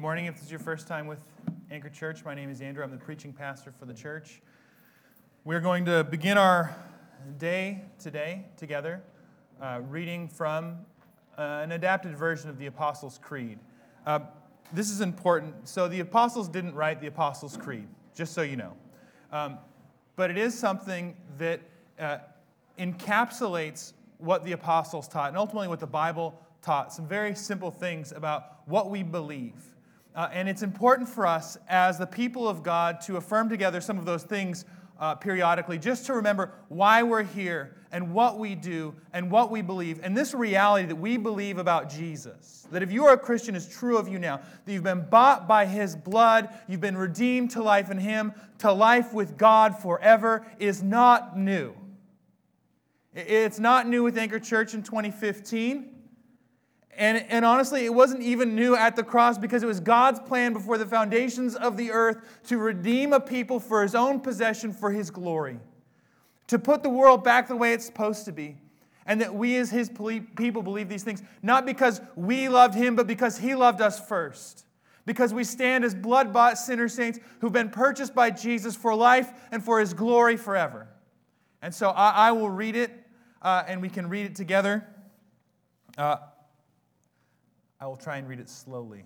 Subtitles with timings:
[0.00, 0.24] Good morning.
[0.24, 1.18] If this is your first time with
[1.70, 2.82] Anchor Church, my name is Andrew.
[2.82, 4.40] I'm the preaching pastor for the church.
[5.44, 6.74] We're going to begin our
[7.36, 9.02] day today together
[9.60, 10.78] uh, reading from
[11.36, 13.58] uh, an adapted version of the Apostles' Creed.
[14.06, 14.20] Uh,
[14.72, 15.68] this is important.
[15.68, 18.72] So, the Apostles didn't write the Apostles' Creed, just so you know.
[19.30, 19.58] Um,
[20.16, 21.60] but it is something that
[21.98, 22.20] uh,
[22.78, 26.90] encapsulates what the Apostles taught and ultimately what the Bible taught.
[26.90, 29.52] Some very simple things about what we believe.
[30.20, 33.96] Uh, and it's important for us as the people of God to affirm together some
[33.96, 34.66] of those things
[34.98, 39.62] uh, periodically, just to remember why we're here and what we do and what we
[39.62, 39.98] believe.
[40.02, 43.66] And this reality that we believe about Jesus, that if you are a Christian, is
[43.66, 47.62] true of you now, that you've been bought by his blood, you've been redeemed to
[47.62, 51.74] life in him, to life with God forever, is not new.
[53.14, 55.99] It's not new with Anchor Church in 2015.
[57.00, 60.52] And, and honestly, it wasn't even new at the cross because it was God's plan
[60.52, 62.18] before the foundations of the earth
[62.48, 65.58] to redeem a people for his own possession for his glory,
[66.48, 68.58] to put the world back the way it's supposed to be.
[69.06, 69.90] And that we as his
[70.36, 74.66] people believe these things, not because we loved him, but because he loved us first.
[75.06, 79.32] Because we stand as blood bought sinner saints who've been purchased by Jesus for life
[79.50, 80.86] and for his glory forever.
[81.62, 82.92] And so I, I will read it,
[83.40, 84.86] uh, and we can read it together.
[85.96, 86.18] Uh,
[87.82, 89.04] I will try and read it slowly.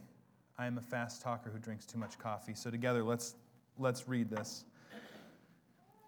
[0.58, 2.54] I am a fast talker who drinks too much coffee.
[2.54, 3.36] So, together, let's,
[3.78, 4.64] let's read this.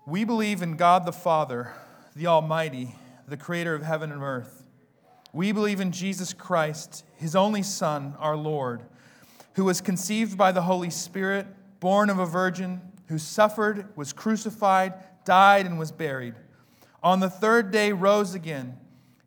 [0.05, 1.73] We believe in God the Father,
[2.17, 2.97] the Almighty,
[3.29, 4.65] the creator of heaven and earth.
[5.33, 8.83] We believe in Jesus Christ, his only Son, our Lord,
[9.55, 11.47] who was conceived by the Holy Spirit,
[11.79, 14.95] born of a virgin, who suffered, was crucified,
[15.25, 16.35] died, and was buried.
[17.01, 18.77] On the third day, rose again.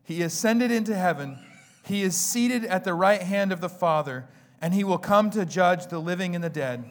[0.02, 1.38] He ascended into heaven
[1.84, 4.26] he is seated at the right hand of the Father,
[4.60, 6.90] and he will come to judge the living and the dead.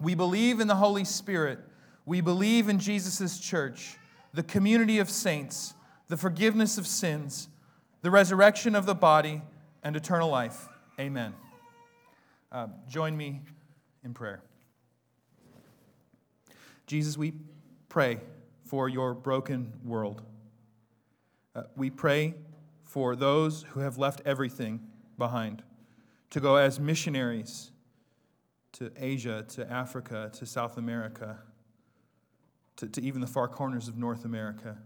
[0.00, 1.60] We believe in the Holy Spirit.
[2.04, 3.96] We believe in Jesus' church,
[4.32, 5.74] the community of saints,
[6.08, 7.48] the forgiveness of sins,
[8.02, 9.42] the resurrection of the body,
[9.82, 10.68] and eternal life.
[11.00, 11.34] Amen.
[12.52, 13.40] Uh, join me
[14.04, 14.42] in prayer.
[16.86, 17.32] Jesus, we
[17.88, 18.20] pray
[18.64, 20.22] for your broken world.
[21.54, 22.34] Uh, we pray
[22.94, 24.78] for those who have left everything
[25.18, 25.64] behind
[26.30, 27.72] to go as missionaries
[28.70, 31.40] to Asia, to Africa, to South America,
[32.76, 34.78] to, to even the far corners of North America.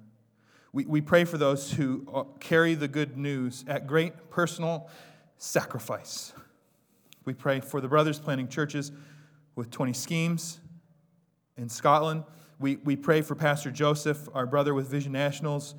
[0.73, 4.89] We, we pray for those who uh, carry the good news at great personal
[5.37, 6.33] sacrifice.
[7.27, 8.91] We pray for the brothers planting churches
[9.55, 10.61] with 20 schemes
[11.59, 12.25] in Scotland.
[12.59, 15.75] We, we pray for Pastor Joseph, our brother with Vision Nationals,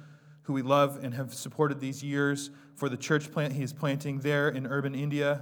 [0.50, 4.18] who we love and have supported these years, for the church plant he is planting
[4.22, 5.42] there in urban India.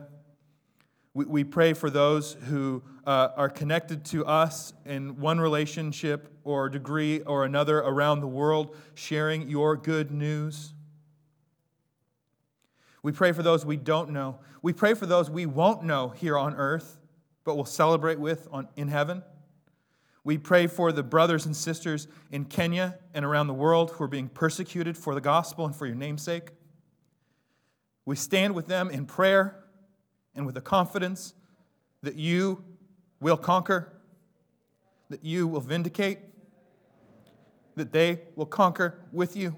[1.14, 6.68] We, we pray for those who uh, are connected to us in one relationship or
[6.68, 10.74] degree or another around the world, sharing your good news.
[13.02, 14.40] We pray for those we don't know.
[14.62, 16.98] We pray for those we won't know here on earth,
[17.46, 19.24] but will celebrate with on, in heaven.
[20.28, 24.10] We pray for the brothers and sisters in Kenya and around the world who are
[24.10, 26.50] being persecuted for the gospel and for your namesake.
[28.04, 29.64] We stand with them in prayer
[30.36, 31.34] and with the confidence
[32.04, 32.62] that you
[33.22, 33.94] will conquer,
[35.10, 36.20] that you will vindicate,
[37.78, 39.56] that they will conquer with you.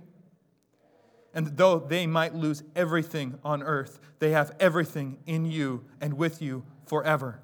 [1.33, 6.13] And that though they might lose everything on earth, they have everything in you and
[6.13, 7.41] with you forever.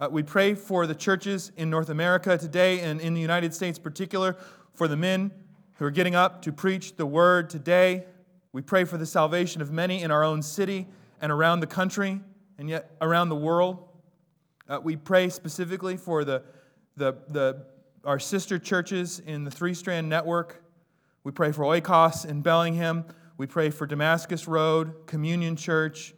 [0.00, 3.80] Uh, we pray for the churches in North America today and in the United States,
[3.80, 4.36] particular,
[4.72, 5.32] for the men
[5.74, 8.04] who are getting up to preach the word today.
[8.52, 10.86] We pray for the salvation of many in our own city
[11.20, 12.20] and around the country
[12.58, 13.88] and yet around the world.
[14.68, 16.44] Uh, we pray specifically for the,
[16.96, 17.66] the, the,
[18.04, 20.62] our sister churches in the Three Strand Network.
[21.24, 23.04] We pray for Oikos in Bellingham.
[23.36, 26.14] We pray for Damascus Road, Communion Church,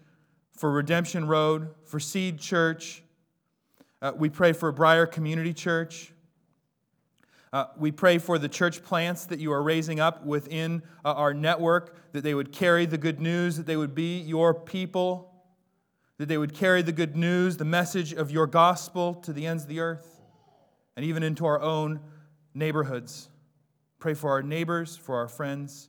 [0.55, 3.03] for Redemption Road, for Seed Church,
[4.03, 6.13] uh, we pray for Briar Community Church.
[7.53, 11.35] Uh, we pray for the church plants that you are raising up within uh, our
[11.35, 15.33] network, that they would carry the good news, that they would be your people,
[16.19, 19.65] that they would carry the good news, the message of your gospel to the ends
[19.65, 20.21] of the earth,
[20.97, 22.01] and even into our own
[22.55, 23.29] neighborhoods.
[23.99, 25.89] Pray for our neighbors, for our friends.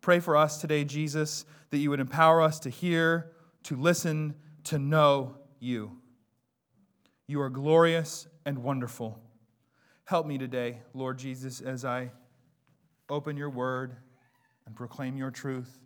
[0.00, 3.30] Pray for us today, Jesus, that you would empower us to hear,
[3.62, 4.34] to listen,
[4.64, 5.99] to know you.
[7.30, 9.16] You are glorious and wonderful.
[10.04, 12.10] Help me today, Lord Jesus, as I
[13.08, 13.94] open your word
[14.66, 15.78] and proclaim your truth.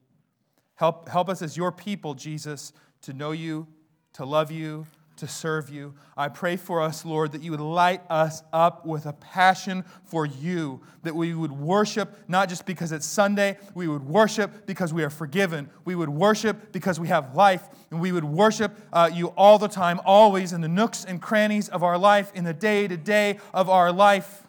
[0.77, 3.67] Help, help us as your people, Jesus, to know you,
[4.15, 5.95] to love you, to serve you.
[6.17, 10.27] I pray for us, Lord, that you would light us up with a passion for
[10.27, 15.03] you, that we would worship not just because it's Sunday, we would worship because we
[15.05, 15.71] are forgiven.
[15.85, 19.69] We would worship because we have life, and we would worship uh, you all the
[19.69, 23.39] time, always in the nooks and crannies of our life, in the day to day
[23.53, 24.43] of our life.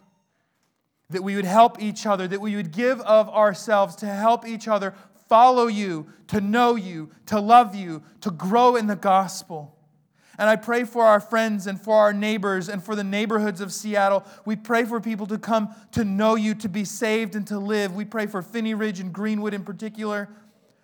[1.12, 4.68] That we would help each other, that we would give of ourselves to help each
[4.68, 4.96] other
[5.28, 9.75] follow you, to know you, to love you, to grow in the gospel.
[10.38, 13.72] And I pray for our friends and for our neighbors and for the neighborhoods of
[13.72, 14.26] Seattle.
[14.46, 17.96] We pray for people to come to know you, to be saved, and to live.
[17.96, 20.30] We pray for Phinney Ridge and Greenwood in particular,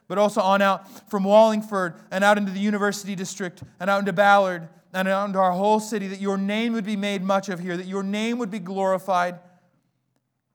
[0.08, 4.14] but also on out from Wallingford and out into the University District and out into
[4.14, 7.60] Ballard and out into our whole city, that your name would be made much of
[7.60, 9.40] here, that your name would be glorified,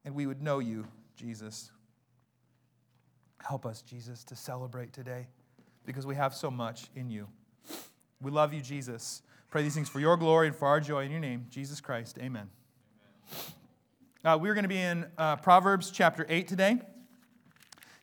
[0.04, 1.70] and we would know you, Jesus.
[3.42, 5.26] Help us, Jesus, to celebrate today
[5.86, 7.28] because we have so much in you.
[8.22, 9.20] We love you, Jesus.
[9.50, 12.16] Pray these things for your glory and for our joy in your name, Jesus Christ.
[12.18, 12.48] Amen.
[14.24, 16.78] Uh, we're going to be in uh, Proverbs chapter 8 today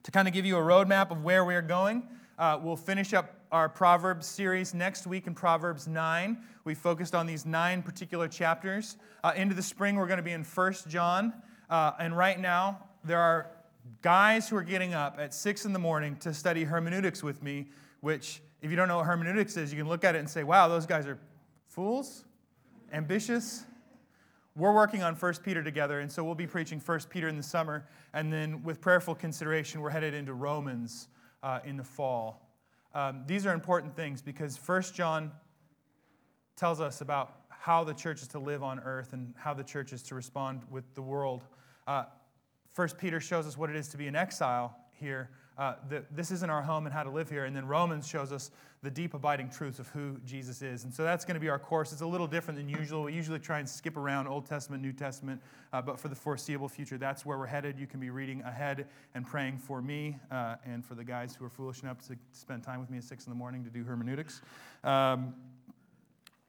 [0.04, 2.07] to kind of give you a roadmap of where we're going.
[2.38, 6.38] Uh, we'll finish up our Proverbs series next week in Proverbs 9.
[6.63, 8.98] We focused on these nine particular chapters.
[9.24, 11.33] Uh, into the spring, we're going to be in 1 John.
[11.71, 13.50] Uh, and right now, there are
[14.04, 17.69] guys who are getting up at 6 in the morning to study hermeneutics with me,
[18.01, 20.45] which if you don't know what hermeneutics is, you can look at it and say,
[20.45, 21.19] wow, those guys are
[21.68, 22.24] fools,
[22.94, 23.65] ambitious.
[24.56, 27.44] We're working on 1 Peter together, and so we'll be preaching 1 Peter in the
[27.44, 31.10] summer, and then with prayerful consideration, we're headed into Romans
[31.44, 32.50] uh, in the fall.
[32.95, 35.33] Um, these are important things because 1 John
[36.56, 39.92] tells us about how the church is to live on earth and how the church
[39.92, 41.44] is to respond with the world.
[41.86, 42.06] Uh,
[42.75, 45.75] 1 Peter shows us what it is to be an exile here uh,
[46.11, 47.45] this isn't our home and how to live here.
[47.45, 48.50] And then Romans shows us
[48.81, 50.83] the deep abiding truths of who Jesus is.
[50.83, 51.94] And so that's going to be our course.
[51.94, 53.03] It's a little different than usual.
[53.03, 55.41] We usually try and skip around Old Testament, New Testament,
[55.71, 57.79] uh, but for the foreseeable future, that's where we're headed.
[57.79, 61.45] You can be reading ahead and praying for me uh, and for the guys who
[61.45, 63.83] are foolish enough to spend time with me at 6 in the morning to do
[63.83, 64.41] hermeneutics.
[64.83, 65.33] Um,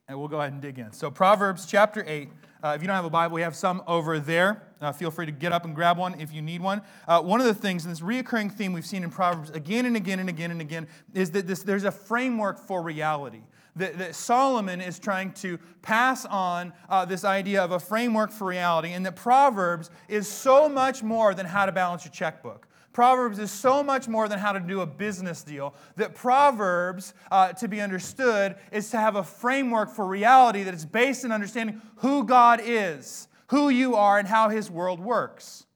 [0.09, 0.93] and we'll go ahead and dig in.
[0.93, 2.29] So, Proverbs chapter 8.
[2.63, 4.63] Uh, if you don't have a Bible, we have some over there.
[4.81, 6.83] Uh, feel free to get up and grab one if you need one.
[7.07, 9.97] Uh, one of the things, and this reoccurring theme we've seen in Proverbs again and
[9.97, 13.43] again and again and again, is that this, there's a framework for reality.
[13.77, 18.47] That, that Solomon is trying to pass on uh, this idea of a framework for
[18.47, 22.69] reality, and that Proverbs is so much more than how to balance your checkbook.
[22.95, 25.75] Proverbs is so much more than how to do a business deal.
[25.97, 30.87] That Proverbs, uh, to be understood, is to have a framework for reality that is
[30.87, 35.67] based in understanding who God is, who you are, and how His world works.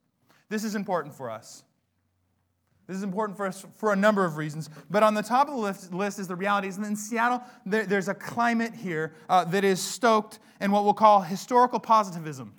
[0.48, 1.64] This is important for us.
[2.86, 4.70] This is important for us for a number of reasons.
[4.88, 6.76] But on the top of the list, list is the realities.
[6.76, 10.94] And in Seattle, there, there's a climate here uh, that is stoked in what we'll
[10.94, 12.54] call historical positivism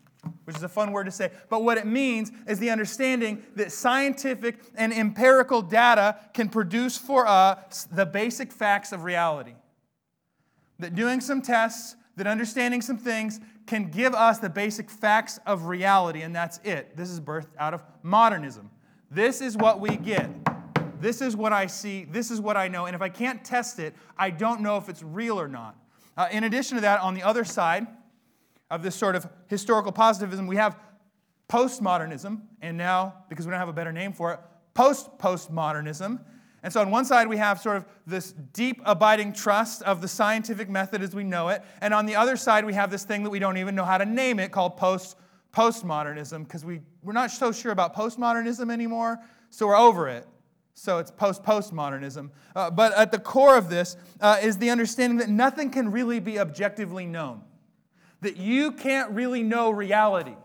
[0.46, 1.32] which is a fun word to say.
[1.50, 7.26] But what it means is the understanding that scientific and empirical data can produce for
[7.28, 9.54] us the basic facts of reality.
[10.80, 15.66] That doing some tests, that understanding some things can give us the basic facts of
[15.66, 16.98] reality, and that's it.
[16.98, 18.70] This is birthed out of modernism.
[19.12, 20.30] This is what we get.
[21.00, 22.06] This is what I see.
[22.06, 22.88] This is what I know.
[22.88, 25.76] And if I can't test it, I don't know if it's real or not.
[26.18, 27.88] Uh, in addition to that, on the other side,
[28.70, 30.78] of this sort of historical positivism, we have
[31.50, 34.40] postmodernism, and now, because we don't have a better name for it,
[34.74, 36.20] post postmodernism.
[36.62, 40.08] And so, on one side, we have sort of this deep, abiding trust of the
[40.08, 41.64] scientific method as we know it.
[41.82, 43.98] And on the other side, we have this thing that we don't even know how
[43.98, 45.18] to name it called post
[45.54, 50.28] postmodernism, because we, we're not so sure about postmodernism anymore, so we're over it.
[50.76, 52.30] So it's post postmodernism.
[52.56, 56.20] Uh, but at the core of this uh, is the understanding that nothing can really
[56.20, 57.42] be objectively known
[58.22, 60.36] that you can't really know reality.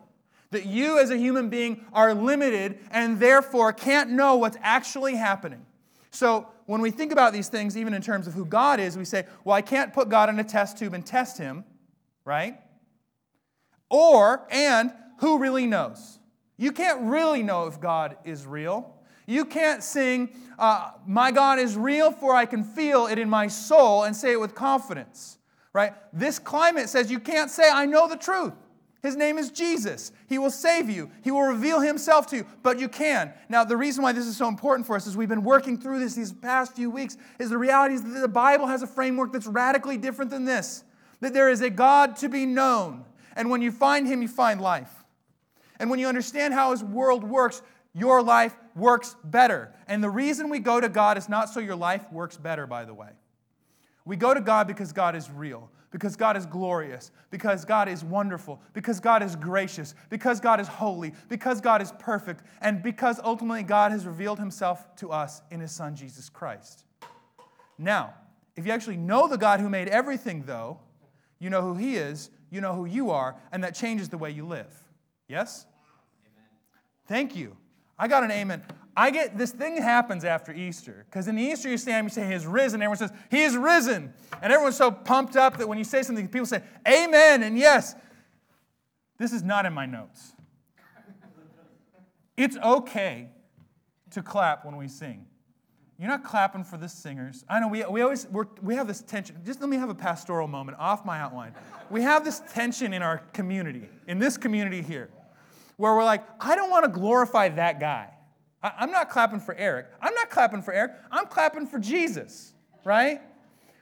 [0.50, 5.66] That you, as a human being, are limited and therefore can't know what's actually happening.
[6.11, 9.04] So, when we think about these things, even in terms of who God is, we
[9.04, 11.64] say, well, I can't put God in a test tube and test him,
[12.25, 12.59] right?
[13.90, 16.19] Or, and who really knows?
[16.57, 18.95] You can't really know if God is real.
[19.26, 23.49] You can't sing, uh, My God is real, for I can feel it in my
[23.49, 25.38] soul, and say it with confidence
[25.75, 25.93] right?
[26.12, 28.54] This climate says you can't say, I know the truth.
[29.02, 30.12] His name is Jesus.
[30.31, 31.11] He will save you.
[31.23, 33.35] He will reveal himself to you, but you can.
[33.50, 35.99] Now, the reason why this is so important for us is we've been working through
[35.99, 39.31] this these past few weeks is the reality is that the Bible has a framework
[39.31, 40.85] that's radically different than this.
[41.21, 43.04] That there is a God to be known,
[43.37, 45.04] and when you find him, you find life.
[45.78, 47.61] And when you understand how his world works,
[47.93, 49.75] your life works better.
[49.87, 52.87] And the reason we go to God is not so your life works better, by
[52.87, 53.11] the way.
[54.04, 58.04] We go to God because God is real, because God is glorious, because God is
[58.04, 63.18] wonderful, because God is gracious, because God is holy, because God is perfect, and because
[63.25, 66.84] ultimately God has revealed himself to us in his Son, Jesus Christ.
[67.78, 68.14] Now,
[68.56, 70.80] if you actually know the God who made everything, though,
[71.38, 74.30] you know who he is, you know who you are, and that changes the way
[74.30, 74.73] you live.
[75.28, 75.66] Yes?
[76.25, 76.49] Amen.
[77.06, 77.56] Thank you.
[77.99, 78.62] I got an amen.
[78.97, 81.05] I get this thing happens after Easter.
[81.11, 82.81] Because in Easter, you stand you say, He is risen.
[82.81, 84.13] Everyone says, He is risen.
[84.43, 87.95] And everyone's so pumped up that when you say something, people say, Amen and yes.
[89.19, 90.33] This is not in my notes.
[92.37, 93.31] It's okay
[94.11, 95.27] to clap when we sing.
[95.99, 97.45] You're not clapping for the singers.
[97.49, 98.27] I know we, we always
[98.61, 99.41] we have this tension.
[99.45, 101.55] Just let me have a pastoral moment off my outline.
[101.89, 105.11] We have this tension in our community, in this community here,
[105.77, 108.13] where we're like, I don't want to glorify that guy.
[108.64, 109.88] I, I'm not clapping for Eric.
[110.00, 110.92] I'm not clapping for Eric.
[111.12, 112.54] I'm clapping for Jesus,
[112.85, 113.21] right?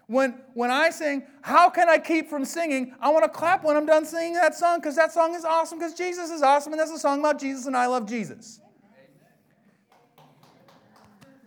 [0.08, 2.94] When, when I sing, how can I keep from singing?
[3.00, 5.78] I want to clap when I'm done singing that song because that song is awesome
[5.78, 8.60] because Jesus is awesome and that's a song about Jesus and I love Jesus.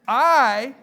[0.08, 0.74] I,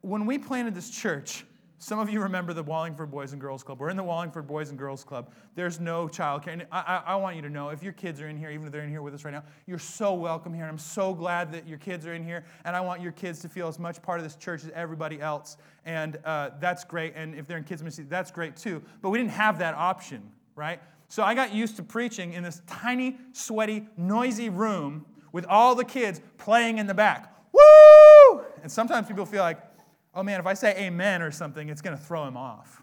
[0.00, 1.44] when we planted this church,
[1.82, 3.80] some of you remember the Wallingford Boys and Girls Club.
[3.80, 5.32] We're in the Wallingford Boys and Girls Club.
[5.54, 6.66] There's no child care.
[6.70, 8.72] I, I, I, want you to know if your kids are in here, even if
[8.72, 10.64] they're in here with us right now, you're so welcome here.
[10.64, 12.44] And I'm so glad that your kids are in here.
[12.66, 15.22] And I want your kids to feel as much part of this church as everybody
[15.22, 15.56] else.
[15.86, 17.14] And uh, that's great.
[17.16, 18.82] And if they're in kids' ministry, that's great too.
[19.00, 20.82] But we didn't have that option, right?
[21.08, 25.86] So I got used to preaching in this tiny, sweaty, noisy room with all the
[25.86, 27.34] kids playing in the back.
[27.54, 28.44] Woo!
[28.62, 29.69] And sometimes people feel like,
[30.14, 32.82] oh man, if I say amen or something, it's going to throw him off.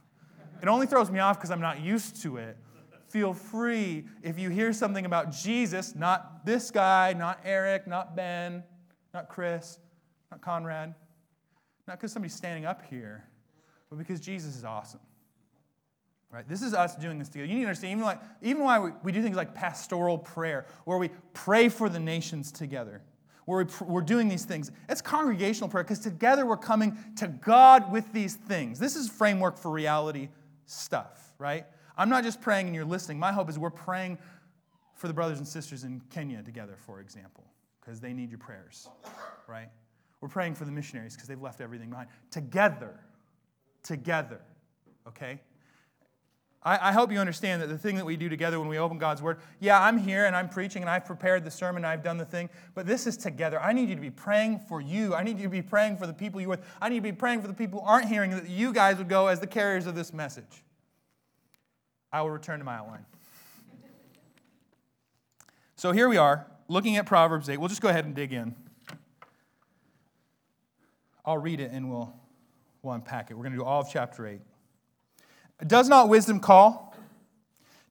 [0.62, 2.58] It only throws me off because I'm not used to it.
[3.10, 8.64] Feel free if you hear something about Jesus, not this guy, not Eric, not Ben,
[9.14, 9.80] not Chris,
[10.30, 10.94] not Conrad,
[11.88, 13.24] not because somebody's standing up here,
[13.90, 15.00] but because Jesus is awesome.
[16.30, 16.48] Right?
[16.50, 17.48] This is us doing this together.
[17.48, 20.66] You need to understand, even, like, even why we, we do things like pastoral prayer,
[20.84, 23.02] where we pray for the nations together
[23.48, 24.72] where we're doing these things.
[24.90, 28.78] It's congregational prayer because together we're coming to God with these things.
[28.78, 30.28] This is framework for reality
[30.66, 31.66] stuff, right?
[31.98, 33.18] I'm not just praying and you're listening.
[33.20, 34.18] My hope is we're praying
[34.96, 37.46] for the brothers and sisters in Kenya together, for example,
[37.80, 38.90] because they need your prayers,
[39.48, 39.70] right?
[40.20, 42.10] We're praying for the missionaries because they've left everything behind.
[42.32, 43.00] Together,
[43.82, 44.42] together,
[45.08, 45.40] okay?
[46.68, 48.98] I, I, hope you understand that the thing that we do together when we open
[48.98, 52.04] God's Word, yeah, I'm here and I'm preaching and I've prepared the sermon and I've
[52.04, 53.62] done the thing, but this is together.
[53.62, 55.16] I need you to be praying for you.
[55.16, 56.66] I need you to be praying for the people you're with.
[56.82, 58.98] I need you to be praying for the people who aren't hearing that you guys
[58.98, 60.66] would go as the carriers of this message.
[62.12, 63.06] I will return to my outline.
[65.78, 67.56] So here we are, looking at Proverbs 8.
[67.58, 68.54] We'll just go ahead and dig in.
[71.24, 72.14] I'll read it and we'll,
[72.82, 73.36] we'll unpack it.
[73.36, 74.42] We're going to do all of chapter 8.
[75.66, 76.88] Does not wisdom call?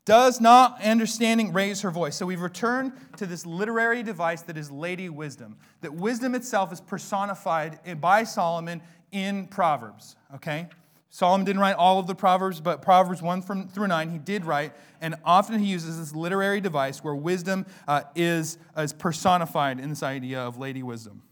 [0.05, 2.15] Does not understanding raise her voice?
[2.15, 5.57] So we've returned to this literary device that is Lady Wisdom.
[5.81, 10.69] That wisdom itself is personified by Solomon in Proverbs, okay?
[11.11, 14.45] Solomon didn't write all of the Proverbs, but Proverbs 1 from, through 9 he did
[14.45, 19.91] write, and often he uses this literary device where wisdom uh, is, is personified in
[19.91, 21.23] this idea of Lady Wisdom.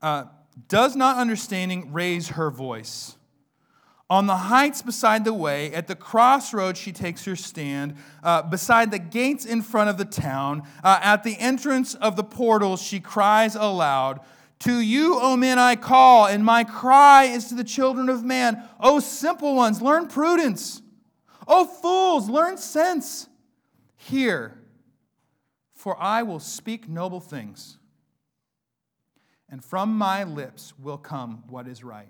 [0.00, 0.26] Uh,
[0.68, 3.16] does not understanding raise her voice?
[4.10, 7.96] On the heights beside the way, at the crossroads, she takes her stand.
[8.22, 12.24] Uh, beside the gates in front of the town, uh, at the entrance of the
[12.24, 14.20] portals, she cries aloud
[14.60, 18.62] To you, O men, I call, and my cry is to the children of man.
[18.78, 20.82] O simple ones, learn prudence.
[21.48, 23.28] O fools, learn sense.
[23.96, 24.58] Hear,
[25.74, 27.78] for I will speak noble things,
[29.48, 32.08] and from my lips will come what is right.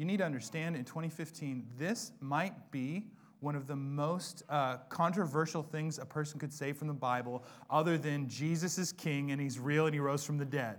[0.00, 3.04] You need to understand in 2015, this might be
[3.40, 7.98] one of the most uh, controversial things a person could say from the Bible, other
[7.98, 10.78] than Jesus is king and he's real and he rose from the dead.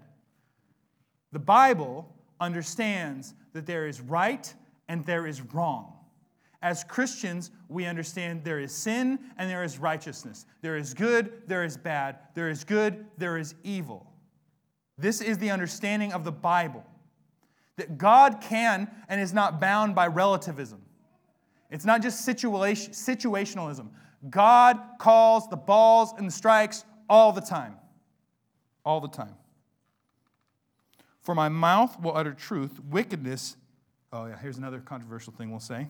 [1.33, 4.51] The Bible understands that there is right
[4.87, 5.93] and there is wrong.
[6.63, 10.47] As Christians, we understand there is sin and there is righteousness.
[10.63, 12.17] There is good, there is bad.
[12.33, 14.11] There is good, there is evil.
[14.97, 16.83] This is the understanding of the Bible
[17.81, 20.83] that God can and is not bound by relativism.
[21.71, 23.89] It's not just situation, situationalism.
[24.29, 27.75] God calls the balls and the strikes all the time.
[28.85, 29.33] All the time.
[31.23, 33.57] For my mouth will utter truth, wickedness.
[34.13, 35.87] Oh, yeah, here's another controversial thing we'll say.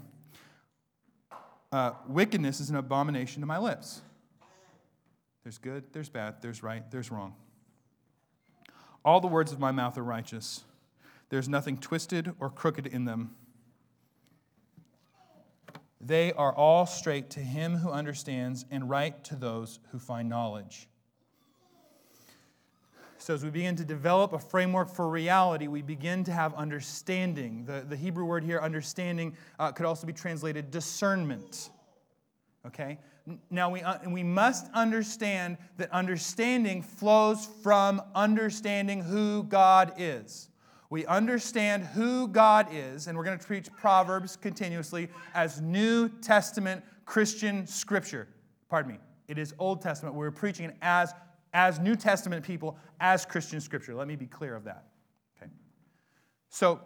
[1.74, 4.02] Uh, wickedness is an abomination to my lips.
[5.44, 7.36] There's good, there's bad, there's right, there's wrong.
[9.04, 10.64] All the words of my mouth are righteous.
[11.32, 13.36] There's nothing twisted or crooked in them.
[16.04, 20.88] they are all straight to him who understands and right to those who find knowledge.
[23.18, 27.66] So, as we begin to develop a framework for reality, we begin to have understanding.
[27.66, 31.70] The, the Hebrew word here, understanding, uh, could also be translated discernment.
[32.66, 32.98] Okay?
[33.52, 40.50] Now, we, uh, we must understand that understanding flows from understanding who God is.
[40.92, 46.84] We understand who God is, and we're going to preach Proverbs continuously as New Testament
[47.06, 48.28] Christian scripture.
[48.68, 50.18] Pardon me, it is Old Testament.
[50.18, 51.14] We're preaching as,
[51.54, 53.96] as New Testament people, as Christian scripture.
[53.96, 54.84] Let me be clear of that.
[55.38, 55.50] Okay.
[56.50, 56.82] So,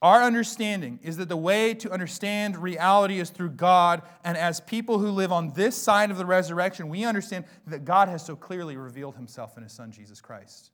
[0.00, 4.98] our understanding is that the way to understand reality is through God, and as people
[4.98, 8.78] who live on this side of the resurrection, we understand that God has so clearly
[8.78, 10.70] revealed himself in his Son, Jesus Christ.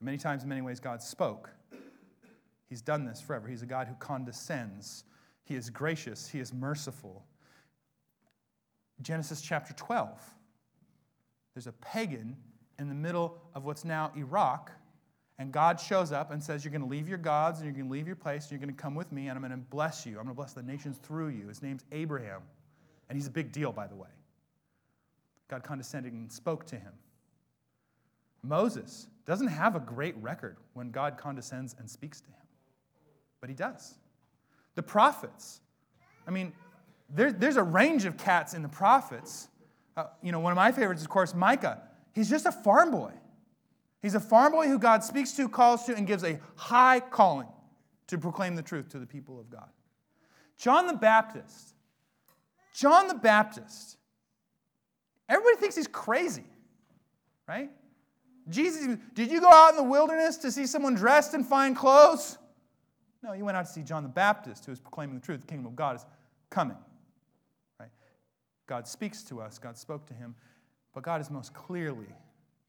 [0.00, 1.50] Many times, in many ways, God spoke.
[2.68, 3.48] He's done this forever.
[3.48, 5.04] He's a God who condescends,
[5.44, 7.24] He is gracious, He is merciful.
[9.00, 10.20] Genesis chapter 12.
[11.54, 12.36] There's a pagan
[12.78, 14.72] in the middle of what's now Iraq,
[15.38, 17.86] and God shows up and says, You're going to leave your gods and you're going
[17.86, 19.56] to leave your place and you're going to come with me and I'm going to
[19.56, 20.12] bless you.
[20.12, 21.46] I'm going to bless the nations through you.
[21.48, 22.42] His name's Abraham.
[23.08, 24.08] And he's a big deal, by the way.
[25.48, 26.92] God condescended and spoke to him.
[28.42, 32.46] Moses doesn't have a great record when God condescends and speaks to him,
[33.40, 33.94] but he does.
[34.74, 35.60] The prophets,
[36.26, 36.52] I mean,
[37.10, 39.48] there, there's a range of cats in the prophets.
[39.96, 41.82] Uh, you know, one of my favorites is, of course, Micah.
[42.14, 43.12] He's just a farm boy.
[44.00, 47.48] He's a farm boy who God speaks to, calls to, and gives a high calling
[48.06, 49.68] to proclaim the truth to the people of God.
[50.56, 51.74] John the Baptist.
[52.74, 53.96] John the Baptist.
[55.28, 56.44] Everybody thinks he's crazy,
[57.46, 57.70] right?
[58.48, 62.38] Jesus, did you go out in the wilderness to see someone dressed in fine clothes?
[63.22, 65.40] No, you went out to see John the Baptist, who was proclaiming the truth.
[65.40, 66.06] The kingdom of God is
[66.50, 66.76] coming.
[67.80, 67.90] Right?
[68.66, 70.34] God speaks to us, God spoke to him,
[70.94, 72.08] but God has most clearly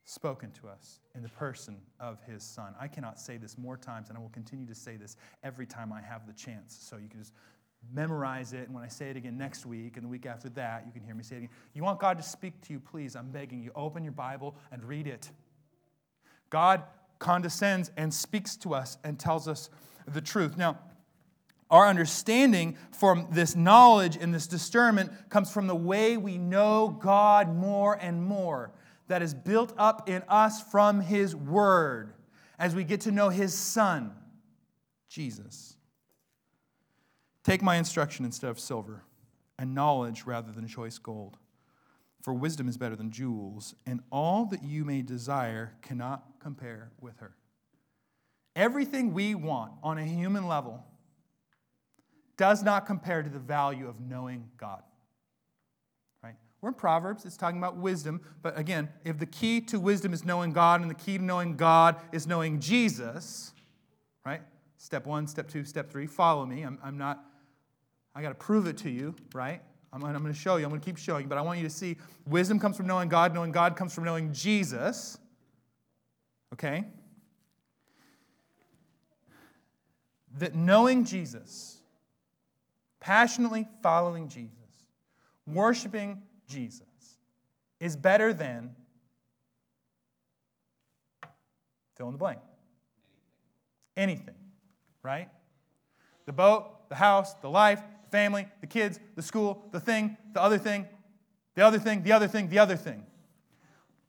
[0.05, 2.73] spoken to us in the person of his son.
[2.79, 5.93] I cannot say this more times, and I will continue to say this every time
[5.93, 6.75] I have the chance.
[6.81, 7.33] So you can just
[7.93, 10.83] memorize it, and when I say it again next week and the week after that,
[10.85, 11.49] you can hear me say it again.
[11.73, 14.83] You want God to speak to you, please, I'm begging you, open your Bible and
[14.83, 15.29] read it.
[16.49, 16.83] God
[17.19, 19.69] condescends and speaks to us and tells us
[20.07, 20.57] the truth.
[20.57, 20.79] Now,
[21.69, 27.55] our understanding from this knowledge and this discernment comes from the way we know God
[27.55, 28.71] more and more.
[29.07, 32.13] That is built up in us from His Word
[32.57, 34.11] as we get to know His Son,
[35.09, 35.75] Jesus.
[37.43, 39.03] Take my instruction instead of silver,
[39.57, 41.37] and knowledge rather than choice gold
[42.21, 47.19] for wisdom is better than jewels, and all that you may desire cannot compare with
[47.19, 47.35] her.
[48.55, 50.83] Everything we want on a human level
[52.35, 54.81] does not compare to the value of knowing God.
[56.23, 56.35] Right?
[56.61, 60.25] We're in Proverbs, it's talking about wisdom, but again, if the key to wisdom is
[60.25, 63.53] knowing God and the key to knowing God is knowing Jesus,
[64.25, 64.41] right?
[64.77, 66.63] Step one, step two, step three, follow me.
[66.63, 67.23] I'm, I'm not,
[68.15, 69.61] I got to prove it to you, right?
[69.91, 70.63] I'm, I'm going to show you.
[70.65, 71.97] I'm going to keep showing you, but I want you to see
[72.27, 75.17] wisdom comes from knowing God, knowing God comes from knowing Jesus.
[76.53, 76.85] Okay?
[80.37, 81.81] That knowing Jesus,
[82.99, 84.53] passionately following Jesus,
[85.47, 86.83] worshiping Jesus,
[87.79, 88.75] is better than
[91.95, 92.39] fill in the blank.
[93.97, 94.35] Anything,
[95.03, 95.29] right?
[96.25, 100.57] The boat, the house, the life, family, the kids, the school, the thing, the other
[100.57, 100.87] thing,
[101.55, 103.05] the other thing, the other thing, the other thing.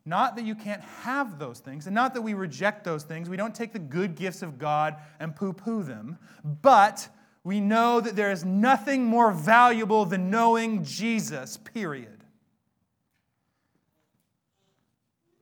[0.05, 3.29] Not that you can't have those things, and not that we reject those things.
[3.29, 7.09] We don't take the good gifts of God and poo poo them, but
[7.45, 12.25] we know that there is nothing more valuable than knowing Jesus, period.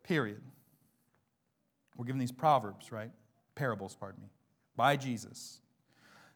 [0.03, 0.41] Period.
[1.97, 3.11] We're given these proverbs, right?
[3.55, 4.29] Parables, pardon me,
[4.77, 5.61] by Jesus.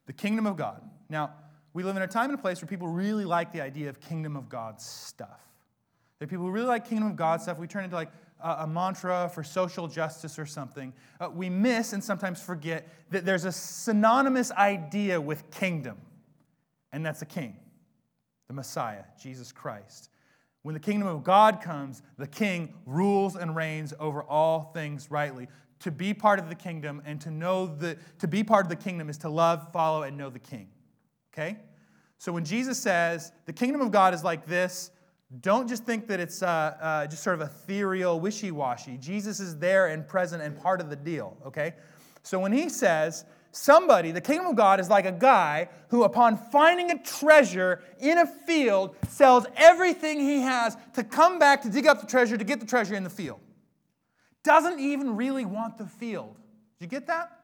[0.06, 0.82] The kingdom of God.
[1.08, 1.32] Now,
[1.74, 4.00] we live in a time and a place where people really like the idea of
[4.00, 5.40] kingdom of God stuff.
[6.20, 7.58] Are people really like kingdom of God stuff.
[7.58, 10.92] We turn it into like a, a mantra for social justice or something.
[11.20, 15.96] Uh, we miss and sometimes forget that there's a synonymous idea with kingdom,
[16.92, 17.56] and that's a king,
[18.46, 20.10] the Messiah, Jesus Christ.
[20.62, 25.48] When the kingdom of God comes, the king rules and reigns over all things rightly.
[25.80, 28.76] To be part of the kingdom and to know that to be part of the
[28.76, 30.68] kingdom is to love, follow, and know the king.
[31.32, 31.58] Okay?
[32.18, 34.90] So when Jesus says the kingdom of God is like this,
[35.40, 36.46] don't just think that it's uh,
[36.80, 38.98] uh, just sort of ethereal, wishy washy.
[38.98, 41.74] Jesus is there and present and part of the deal, okay?
[42.22, 46.36] So when he says somebody, the kingdom of God is like a guy who, upon
[46.36, 51.86] finding a treasure in a field, sells everything he has to come back to dig
[51.86, 53.40] up the treasure to get the treasure in the field.
[54.44, 56.36] Doesn't even really want the field.
[56.78, 57.40] Did you get that?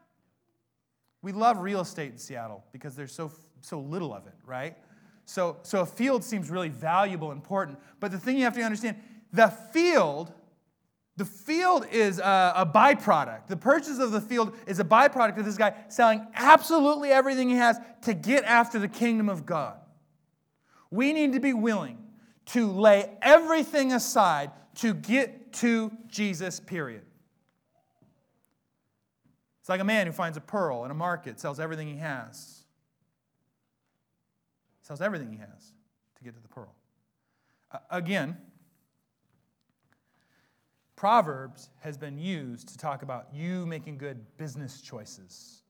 [1.22, 4.77] We love real estate in Seattle because there's so, so little of it, right?
[5.25, 7.79] So, so a field seems really valuable, important.
[8.01, 8.97] But the thing you have to understand
[9.33, 10.33] the field
[11.18, 13.49] the field is a, a, byproduct.
[13.49, 17.57] The purchase of the field is a byproduct of this guy selling absolutely everything he
[17.57, 19.79] has to get after the kingdom of God.
[20.92, 21.99] We need to be willing
[22.47, 27.03] to lay everything aside to get to Jesus, period.
[29.59, 32.58] It's like a man who finds a pearl in a market, sells everything he has.
[34.88, 35.72] Sells everything he has
[36.16, 36.74] to get to the pearl.
[37.70, 38.38] Uh, again,
[40.96, 45.61] Proverbs has been used to talk about you making good business choices,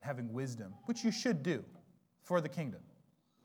[0.00, 1.64] having wisdom, which you should do
[2.22, 2.82] for the kingdom.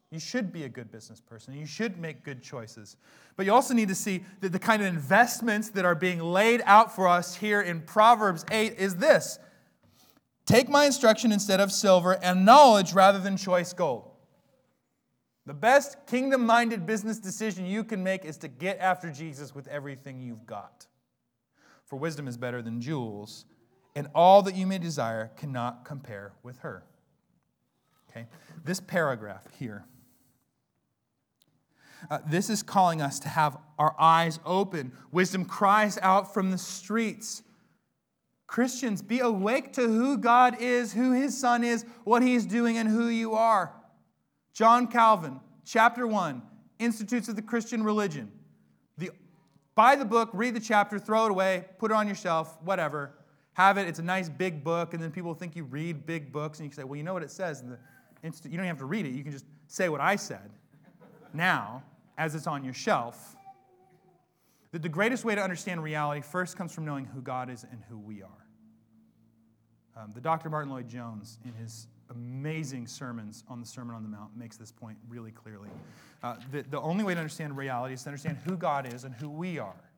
[0.10, 1.54] You should be a good business person.
[1.54, 2.98] You should make good choices.
[3.38, 6.62] But you also need to see that the kind of investments that are being laid
[6.66, 9.40] out for us here in Proverbs 8 is this
[10.46, 14.11] Take my instruction instead of silver, and knowledge rather than choice gold.
[15.46, 19.68] The best kingdom minded business decision you can make is to get after Jesus with
[19.68, 20.88] everything you've got
[21.92, 23.44] for wisdom is better than jewels,
[23.98, 26.86] and all that you may desire cannot compare with her.
[28.10, 28.28] Okay?
[28.64, 29.84] This paragraph here.
[32.10, 34.94] Uh, this is calling us to have our eyes open.
[35.12, 37.44] Wisdom cries out from the streets.
[38.48, 42.88] Christians, be awake to who God is, who His Son is, what He's doing, and
[42.88, 43.74] who you are.
[44.54, 46.42] John Calvin, chapter 1,
[46.80, 48.32] Institutes of the Christian Religion.
[48.98, 49.12] The
[49.76, 53.14] Buy the book, read the chapter, throw it away, put it on your shelf, whatever.
[53.54, 53.88] Have it.
[53.88, 56.70] It's a nice big book, and then people think you read big books, and you
[56.70, 57.62] can say, well, you know what it says.
[57.62, 57.78] In the
[58.24, 59.14] you don't have to read it.
[59.14, 60.52] You can just say what I said
[61.34, 61.84] now
[62.18, 63.36] as it's on your shelf.
[64.72, 67.82] That the greatest way to understand reality first comes from knowing who God is and
[67.90, 68.30] who we are.
[69.98, 70.50] Um, the Dr.
[70.50, 74.98] Martyn Lloyd-Jones, in his amazing sermons on the Sermon on the Mount makes this point
[75.10, 75.70] really clearly.
[76.22, 79.14] Uh, the, the only way to understand reality is to understand who God is and
[79.16, 79.92] who we are.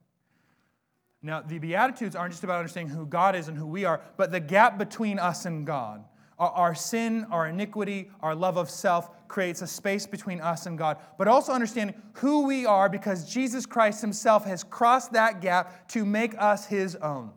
[1.22, 4.32] Now, the Beatitudes aren't just about understanding who God is and who we are, but
[4.32, 6.04] the gap between us and God.
[6.38, 10.78] Our, our sin, our iniquity, our love of self creates a space between us and
[10.78, 15.88] God, but also understanding who we are because Jesus Christ Himself has crossed that gap
[15.90, 17.32] to make us His own.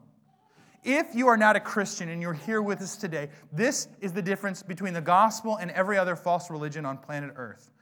[0.86, 4.22] If you are not a Christian and you're here with us today, this is the
[4.22, 7.72] difference between the gospel and every other false religion on planet Earth.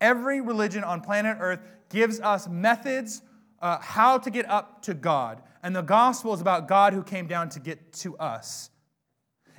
[0.00, 3.22] Every religion on planet Earth gives us methods
[3.62, 5.40] uh, how to get up to God.
[5.62, 8.70] And the gospel is about God who came down to get to us.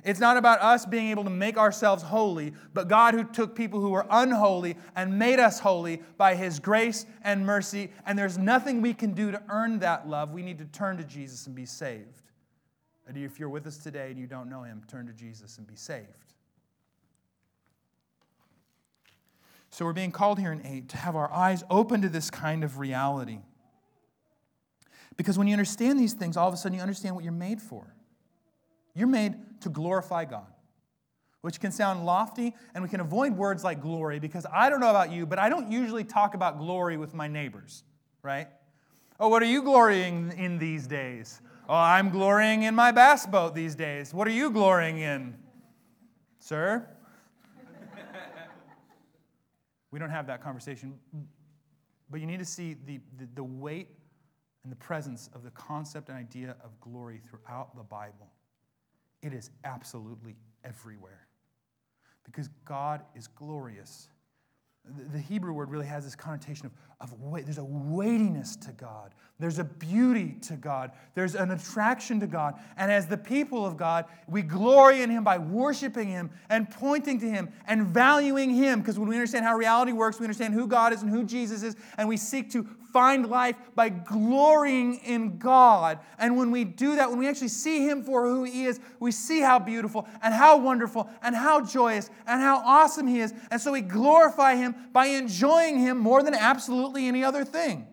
[0.04, 3.80] It's not about us being able to make ourselves holy, but God who took people
[3.80, 7.92] who were unholy and made us holy by his grace and mercy.
[8.04, 10.32] And there's nothing we can do to earn that love.
[10.32, 12.20] We need to turn to Jesus and be saved.
[13.10, 15.66] And if you're with us today and you don't know him, turn to Jesus and
[15.66, 16.06] be saved.
[19.70, 22.62] So we're being called here in 8 to have our eyes open to this kind
[22.62, 23.40] of reality.
[25.16, 27.60] Because when you understand these things, all of a sudden you understand what you're made
[27.60, 27.92] for.
[28.94, 30.46] You're made to glorify God,
[31.40, 34.90] which can sound lofty, and we can avoid words like glory because I don't know
[34.90, 37.82] about you, but I don't usually talk about glory with my neighbors,
[38.22, 38.46] right?
[39.18, 41.40] Oh, what are you glorying in these days?
[41.72, 44.12] Oh, I'm glorying in my bass boat these days.
[44.12, 45.36] What are you glorying in,
[46.40, 46.84] sir?
[49.92, 50.98] we don't have that conversation.
[52.10, 53.86] But you need to see the, the, the, weight
[54.64, 58.32] and the presence of the concept and idea of glory throughout the Bible.
[59.22, 61.28] It is absolutely everywhere.
[62.24, 64.08] Because God is glorious.
[65.12, 67.14] The Hebrew word really has this connotation of, of.
[67.44, 69.14] There's a weightiness to God.
[69.40, 70.92] There's a beauty to God.
[71.14, 72.60] There's an attraction to God.
[72.76, 77.18] And as the people of God, we glory in Him by worshiping Him and pointing
[77.20, 78.80] to Him and valuing Him.
[78.80, 81.62] Because when we understand how reality works, we understand who God is and who Jesus
[81.62, 86.00] is, and we seek to find life by glorying in God.
[86.18, 89.10] And when we do that, when we actually see Him for who He is, we
[89.10, 93.32] see how beautiful and how wonderful and how joyous and how awesome He is.
[93.50, 97.86] And so we glorify Him by enjoying Him more than absolutely any other thing.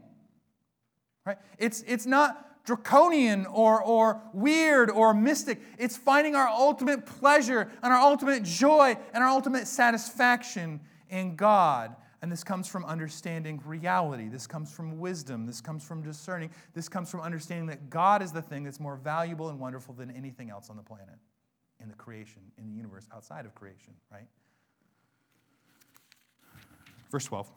[1.25, 1.37] Right?
[1.57, 5.61] It's, it's not draconian or, or weird or mystic.
[5.77, 11.95] It's finding our ultimate pleasure and our ultimate joy and our ultimate satisfaction in God.
[12.21, 14.27] And this comes from understanding reality.
[14.27, 15.45] This comes from wisdom.
[15.45, 16.49] This comes from discerning.
[16.73, 20.11] This comes from understanding that God is the thing that's more valuable and wonderful than
[20.11, 21.15] anything else on the planet
[21.81, 24.27] in the creation, in the universe, outside of creation, right?
[27.11, 27.49] Verse 12.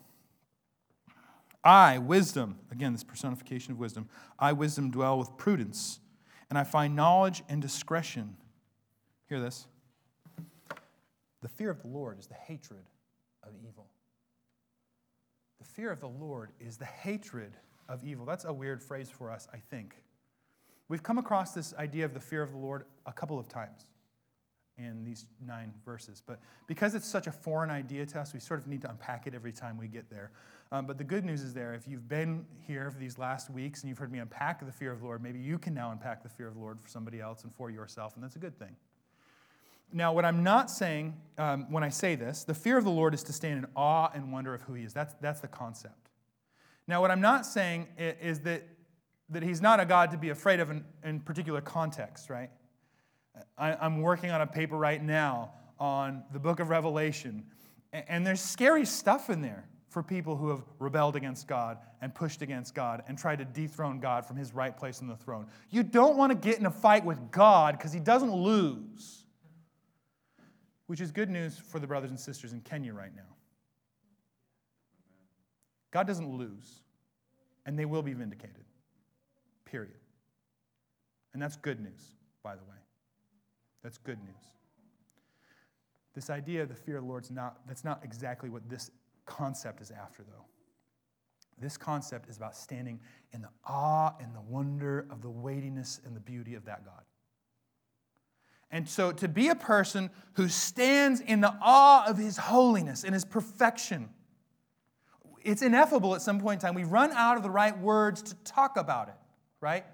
[1.62, 6.00] I, wisdom, again, this personification of wisdom, I, wisdom, dwell with prudence,
[6.48, 8.36] and I find knowledge and discretion.
[9.28, 9.66] Hear this.
[11.42, 12.84] The fear of the Lord is the hatred
[13.42, 13.86] of evil.
[15.58, 17.52] The fear of the Lord is the hatred
[17.88, 18.24] of evil.
[18.24, 19.94] That's a weird phrase for us, I think.
[20.88, 23.86] We've come across this idea of the fear of the Lord a couple of times
[24.84, 26.22] in these nine verses.
[26.24, 29.26] But because it's such a foreign idea to us, we sort of need to unpack
[29.26, 30.30] it every time we get there.
[30.72, 33.80] Um, but the good news is there, if you've been here for these last weeks
[33.80, 36.22] and you've heard me unpack the fear of the Lord, maybe you can now unpack
[36.22, 38.56] the fear of the Lord for somebody else and for yourself, and that's a good
[38.58, 38.76] thing.
[39.92, 43.14] Now, what I'm not saying um, when I say this, the fear of the Lord
[43.14, 44.92] is to stand in awe and wonder of who He is.
[44.92, 46.10] That's, that's the concept.
[46.86, 48.62] Now, what I'm not saying is that,
[49.30, 52.50] that He's not a God to be afraid of in, in particular context, right?
[53.56, 57.44] I, I'm working on a paper right now on the book of Revelation,
[57.92, 62.42] and there's scary stuff in there for people who have rebelled against God and pushed
[62.42, 65.46] against God and tried to dethrone God from his right place on the throne.
[65.70, 69.24] You don't want to get in a fight with God because he doesn't lose,
[70.86, 73.22] which is good news for the brothers and sisters in Kenya right now.
[75.90, 76.82] God doesn't lose,
[77.66, 78.64] and they will be vindicated.
[79.64, 79.98] Period.
[81.32, 82.00] And that's good news,
[82.44, 82.79] by the way.
[83.82, 84.34] That's good news.
[86.14, 88.90] This idea of the fear of the Lord's not, that's not exactly what this
[89.26, 90.44] concept is after, though.
[91.60, 93.00] This concept is about standing
[93.32, 97.02] in the awe and the wonder of the weightiness and the beauty of that God.
[98.70, 103.12] And so to be a person who stands in the awe of his holiness and
[103.12, 104.08] his perfection,
[105.42, 106.74] it's ineffable at some point in time.
[106.74, 109.14] We run out of the right words to talk about it,
[109.60, 109.84] right?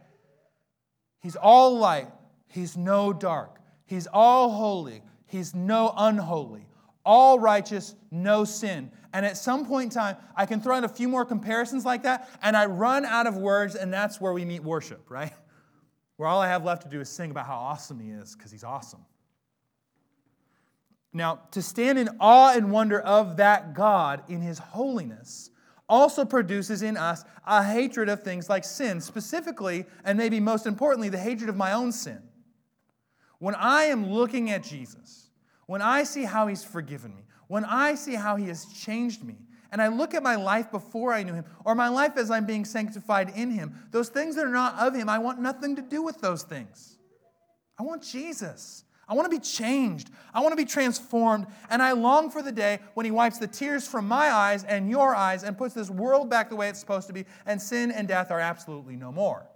[1.20, 2.08] He's all light,
[2.48, 3.58] he's no dark.
[3.86, 6.66] He's all holy, he's no unholy
[7.06, 8.90] all righteous, no sin.
[9.14, 12.02] And at some point in time, I can throw in a few more comparisons like
[12.02, 15.32] that, and I run out of words, and that's where we meet worship, right?
[16.16, 18.50] Where all I have left to do is sing about how awesome he is, because
[18.50, 19.06] he's awesome.
[21.12, 25.50] Now, to stand in awe and wonder of that God in his holiness
[25.88, 31.08] also produces in us a hatred of things like sin, specifically, and maybe most importantly,
[31.08, 32.20] the hatred of my own sin.
[33.38, 35.30] When I am looking at Jesus,
[35.66, 39.36] when I see how He's forgiven me, when I see how He has changed me,
[39.72, 42.46] and I look at my life before I knew Him, or my life as I'm
[42.46, 45.82] being sanctified in Him, those things that are not of Him, I want nothing to
[45.82, 46.96] do with those things.
[47.78, 48.84] I want Jesus.
[49.08, 50.10] I want to be changed.
[50.34, 51.46] I want to be transformed.
[51.70, 54.90] And I long for the day when He wipes the tears from my eyes and
[54.90, 57.90] your eyes and puts this world back the way it's supposed to be, and sin
[57.90, 59.46] and death are absolutely no more.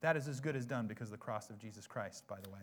[0.00, 2.50] That is as good as done because of the cross of Jesus Christ, by the
[2.50, 2.60] way.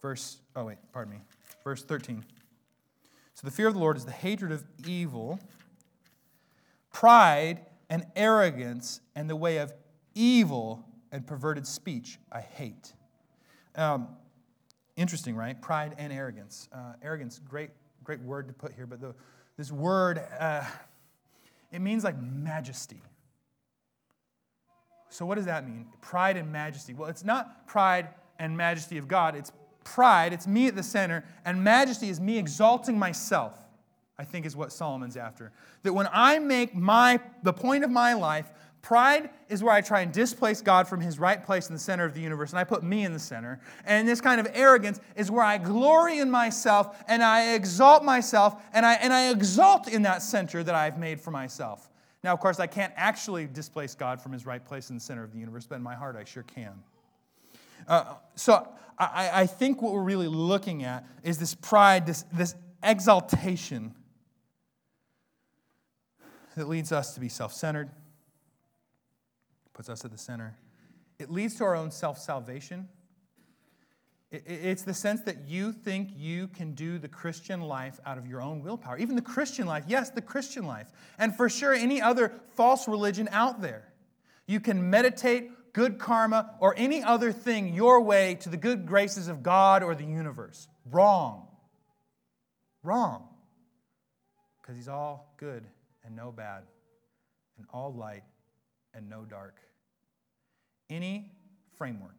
[0.00, 1.20] Verse, oh wait, pardon me.
[1.64, 2.24] Verse 13.
[3.34, 5.38] So the fear of the Lord is the hatred of evil,
[6.92, 9.72] pride and arrogance, and the way of
[10.14, 12.92] evil and perverted speech I hate.
[13.74, 14.08] Um,
[14.96, 15.60] interesting, right?
[15.60, 16.68] Pride and arrogance.
[16.72, 17.70] Uh, arrogance, great,
[18.02, 19.14] great word to put here, but the,
[19.58, 20.64] this word, uh,
[21.70, 23.02] it means like majesty.
[25.08, 25.86] So, what does that mean?
[26.00, 26.94] Pride and majesty.
[26.94, 29.52] Well, it's not pride and majesty of God, it's
[29.84, 33.58] pride, it's me at the center, and majesty is me exalting myself,
[34.18, 35.52] I think is what Solomon's after.
[35.84, 38.50] That when I make my the point of my life,
[38.82, 42.04] pride is where I try and displace God from his right place in the center
[42.04, 43.60] of the universe, and I put me in the center.
[43.84, 48.62] And this kind of arrogance is where I glory in myself and I exalt myself,
[48.72, 51.88] and I, and I exalt in that center that I've made for myself.
[52.24, 55.22] Now, of course, I can't actually displace God from his right place in the center
[55.22, 56.72] of the universe, but in my heart I sure can.
[57.86, 62.54] Uh, so I, I think what we're really looking at is this pride, this, this
[62.82, 63.94] exaltation
[66.56, 67.90] that leads us to be self centered,
[69.74, 70.56] puts us at the center.
[71.18, 72.88] It leads to our own self salvation.
[74.44, 78.42] It's the sense that you think you can do the Christian life out of your
[78.42, 78.98] own willpower.
[78.98, 80.90] Even the Christian life, yes, the Christian life.
[81.18, 83.92] And for sure, any other false religion out there.
[84.46, 89.28] You can meditate good karma, or any other thing your way to the good graces
[89.28, 90.68] of God or the universe.
[90.90, 91.48] Wrong.
[92.82, 93.28] Wrong.
[94.62, 95.66] Because He's all good
[96.02, 96.62] and no bad,
[97.58, 98.22] and all light
[98.94, 99.56] and no dark.
[100.88, 101.30] Any
[101.76, 102.16] framework,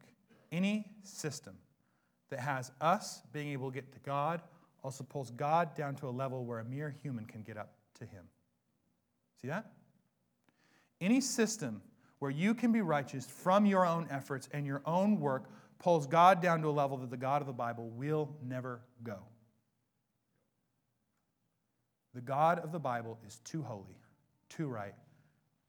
[0.52, 1.56] any system
[2.30, 4.42] that has us being able to get to God
[4.82, 8.04] also pulls God down to a level where a mere human can get up to
[8.04, 8.24] Him.
[9.40, 9.66] See that?
[11.00, 11.82] Any system
[12.18, 15.44] where you can be righteous from your own efforts and your own work
[15.78, 19.18] pulls God down to a level that the God of the Bible will never go.
[22.14, 24.00] The God of the Bible is too holy,
[24.48, 24.94] too right,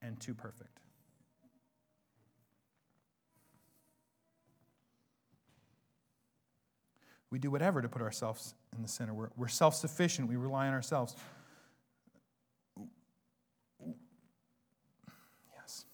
[0.01, 0.79] and too perfect.
[7.31, 9.13] We do whatever to put ourselves in the center.
[9.13, 11.15] We're, we're self sufficient, we rely on ourselves.
[15.55, 15.85] Yes.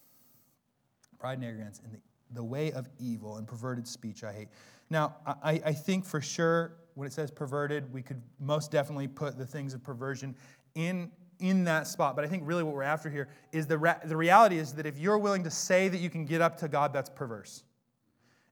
[1.19, 1.99] Pride and arrogance in the,
[2.33, 4.47] the way of evil and perverted speech I hate.
[4.89, 9.37] Now, I, I think for sure when it says perverted, we could most definitely put
[9.37, 10.35] the things of perversion
[10.75, 12.15] in, in that spot.
[12.15, 14.97] But I think really what we're after here is the, the reality is that if
[14.97, 17.63] you're willing to say that you can get up to God, that's perverse.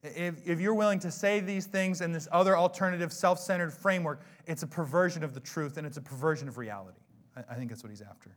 [0.03, 4.21] If, if you're willing to say these things in this other alternative, self centered framework,
[4.45, 6.99] it's a perversion of the truth and it's a perversion of reality.
[7.37, 8.35] I, I think that's what he's after.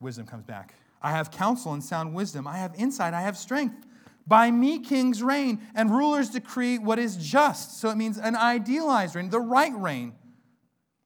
[0.00, 0.74] Wisdom comes back.
[1.02, 2.46] I have counsel and sound wisdom.
[2.46, 3.14] I have insight.
[3.14, 3.86] I have strength.
[4.26, 7.80] By me, kings reign, and rulers decree what is just.
[7.80, 10.14] So it means an idealized reign, the right reign.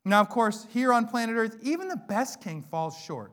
[0.05, 3.33] Now, of course, here on planet Earth, even the best king falls short.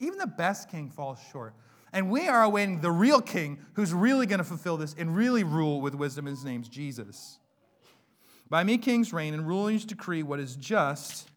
[0.00, 1.54] Even the best king falls short.
[1.96, 5.44] And we are awaiting the real king who's really going to fulfill this and really
[5.44, 6.26] rule with wisdom.
[6.26, 7.38] His name's Jesus.
[8.50, 11.30] By me, kings reign, and rulers decree what is just.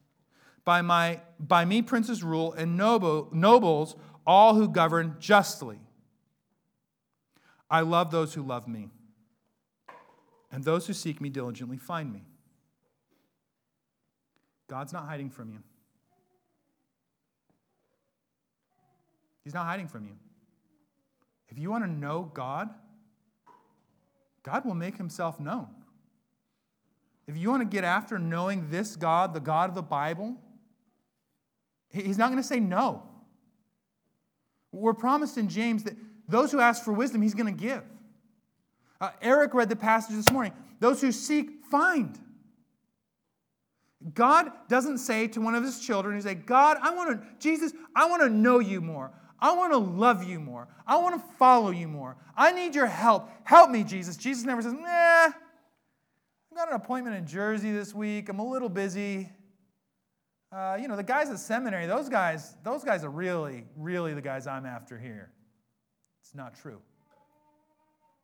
[0.66, 3.96] By, my, by me, princes rule, and noble, nobles,
[4.28, 5.80] all who govern justly.
[7.72, 8.90] I love those who love me,
[10.52, 12.26] and those who seek me diligently find me.
[14.68, 15.60] God's not hiding from you.
[19.46, 20.18] He's not hiding from you.
[21.50, 22.70] If you want to know God,
[24.44, 25.68] God will make himself known.
[27.28, 30.36] If you want to get after knowing this God, the God of the Bible,
[31.90, 33.04] he's not going to say no.
[34.72, 35.96] We're promised in James that
[36.28, 37.84] those who ask for wisdom, he's going to give.
[39.02, 40.54] Uh, Eric read the passage this morning.
[40.80, 42.18] Those who seek, find.
[44.14, 47.74] God doesn't say to one of his children, He say, God, I want to, Jesus,
[47.96, 49.12] I want to know you more.
[49.42, 50.68] I want to love you more.
[50.86, 52.18] I want to follow you more.
[52.36, 53.30] I need your help.
[53.44, 54.18] Help me, Jesus.
[54.18, 55.34] Jesus never says, nah, I've
[56.56, 58.30] got an appointment in Jersey this week.
[58.30, 59.30] I'm a little busy.
[60.52, 64.22] Uh, you know, the guys at seminary, those guys, those guys are really, really the
[64.22, 65.32] guys I'm after here.
[66.22, 66.82] It's not true.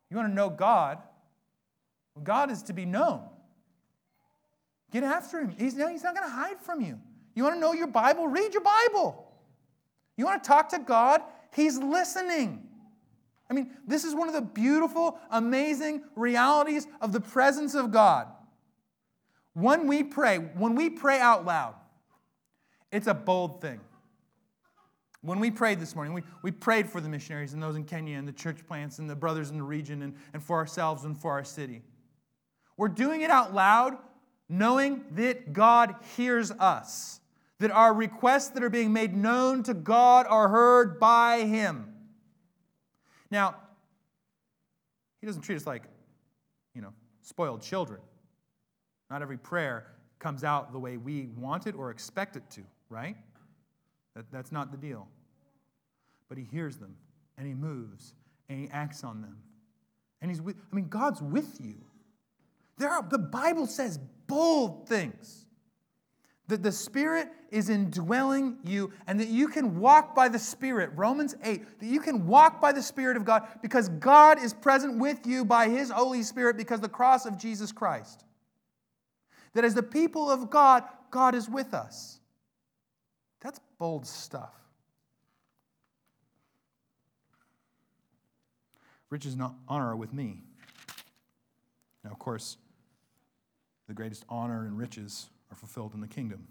[0.10, 0.98] You want to know God?
[2.16, 3.22] Well, God is to be known.
[4.92, 5.50] Get after him.
[5.50, 7.00] He's, he's not going to hide from you.
[7.36, 8.28] You want to know your Bible?
[8.28, 9.25] Read your Bible.
[10.18, 11.22] You want to talk to God?
[11.54, 12.68] He's listening.
[13.50, 18.28] I mean, this is one of the beautiful, amazing realities of the presence of God.
[19.54, 21.76] When we pray, when we pray out loud,
[22.92, 23.80] it's a bold thing.
[25.22, 28.18] When we prayed this morning, we, we prayed for the missionaries and those in Kenya
[28.18, 31.20] and the church plants and the brothers in the region and, and for ourselves and
[31.20, 31.82] for our city.
[32.78, 33.98] We're doing it out loud,
[34.50, 37.22] knowing that God hears us
[37.60, 41.94] that our requests that are being made known to God are heard by Him.
[43.32, 43.56] Now,
[45.22, 45.84] He doesn't treat us like,
[46.74, 48.02] you know, spoiled children.
[49.10, 49.88] Not every prayer
[50.20, 53.16] comes out the way we want it or expect it to, right?
[54.16, 55.08] That, that's not the deal.
[56.28, 56.96] But He hears them,
[57.38, 58.14] and He moves,
[58.50, 59.38] and He acts on them.
[60.22, 61.76] And He's with, I mean, God's with you.
[62.78, 65.45] There are, the Bible says bold things
[66.48, 70.92] that the Spirit is indwelling you and that you can walk by the Spirit.
[70.96, 75.00] Romans 8, that you can walk by the Spirit of God because God is present
[75.00, 78.26] with you by His Holy Spirit because the cross of Jesus Christ.
[79.54, 82.20] That as the people of God, God is with us.
[83.42, 84.54] That's bold stuff.
[89.10, 90.42] Riches and honor are with me.
[92.04, 92.58] Now, of course,
[93.88, 96.48] the greatest honor and riches are fulfilled in the kingdom.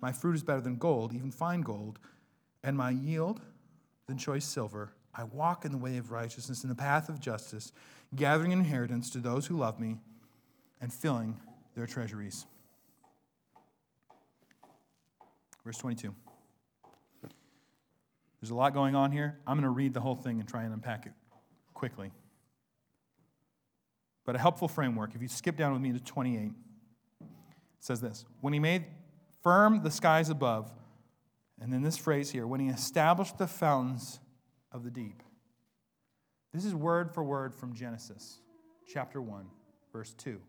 [0.00, 1.98] My fruit is better than gold, even fine gold,
[2.62, 3.40] and my yield
[4.06, 4.92] than choice silver.
[5.14, 7.72] I walk in the way of righteousness, in the path of justice,
[8.14, 9.96] gathering inheritance to those who love me
[10.80, 11.40] and filling
[11.74, 12.46] their treasuries.
[15.64, 16.14] Verse 22.
[18.40, 19.38] There's a lot going on here.
[19.46, 21.12] I'm going to read the whole thing and try and unpack it
[21.74, 22.12] quickly.
[24.24, 26.52] But a helpful framework, if you skip down with me to 28
[27.80, 28.84] says this When he made
[29.42, 30.72] firm the skies above,
[31.60, 34.20] and then this phrase here, when he established the fountains
[34.72, 35.22] of the deep.
[36.52, 38.38] This is word for word from Genesis
[38.86, 39.46] chapter 1,
[39.92, 40.40] verse 2.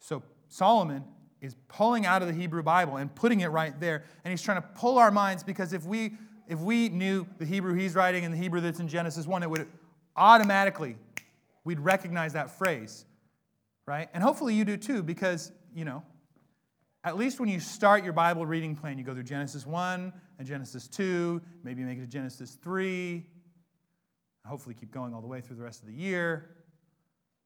[0.00, 1.04] So Solomon
[1.40, 4.60] is pulling out of the Hebrew Bible and putting it right there, and he's trying
[4.60, 6.12] to pull our minds because if we
[6.48, 9.50] if we knew the Hebrew he's writing and the Hebrew that's in Genesis 1, it
[9.50, 9.66] would
[10.16, 10.96] automatically
[11.64, 13.04] we'd recognize that phrase,
[13.86, 14.08] right?
[14.12, 16.02] And hopefully you do too, because, you know,
[17.04, 20.46] at least when you start your Bible reading plan, you go through Genesis 1 and
[20.46, 23.24] Genesis 2, maybe make it to Genesis 3.
[24.44, 26.50] Hopefully, keep going all the way through the rest of the year.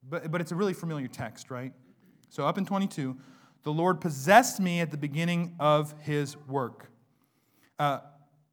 [0.09, 1.73] But, but it's a really familiar text, right?
[2.31, 3.17] So, up in 22,
[3.63, 6.91] the Lord possessed me at the beginning of his work.
[7.79, 8.01] Uh,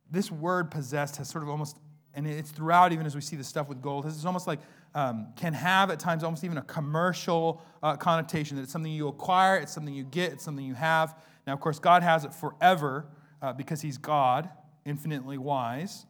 [0.09, 1.77] this word possessed has sort of almost,
[2.13, 4.59] and it's throughout even as we see the stuff with gold, it's almost like
[4.97, 9.07] um, can have at times almost even a commercial uh, connotation that it's something you
[9.07, 11.15] acquire, it's something you get, it's something you have.
[11.45, 13.05] Now, of course, God has it forever
[13.39, 14.49] uh, because He's God,
[14.85, 16.07] infinitely wise.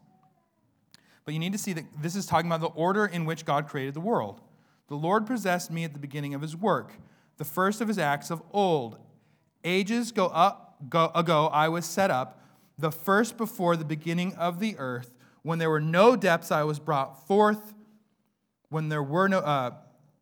[1.26, 3.68] But you need to see that this is talking about the order in which God
[3.68, 4.40] created the world.
[4.88, 6.94] The Lord possessed me at the beginning of His work,
[7.36, 8.98] the first of His acts of old.
[9.66, 12.42] Ages go up, go, ago, I was set up,
[12.78, 15.14] the first before the beginning of the earth.
[15.42, 17.74] When there were no depths, I was brought forth
[18.70, 19.72] when there were no, uh,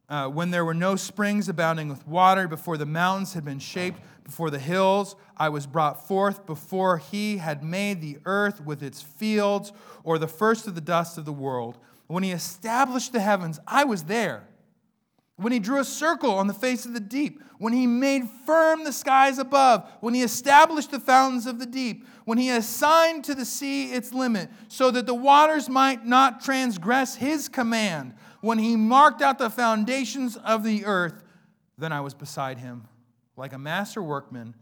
[0.07, 3.99] uh, when there were no springs abounding with water, before the mountains had been shaped,
[4.23, 9.01] before the hills, I was brought forth, before he had made the earth with its
[9.01, 9.71] fields,
[10.03, 11.77] or the first of the dust of the world.
[12.07, 14.47] When he established the heavens, I was there.
[15.37, 18.83] When he drew a circle on the face of the deep, when he made firm
[18.83, 23.35] the skies above, when he established the fountains of the deep, when he assigned to
[23.35, 28.13] the sea its limit, so that the waters might not transgress his command
[28.45, 31.23] when he marked out the foundations of the earth,
[31.79, 32.87] then I was beside him
[33.35, 34.53] like a master workman,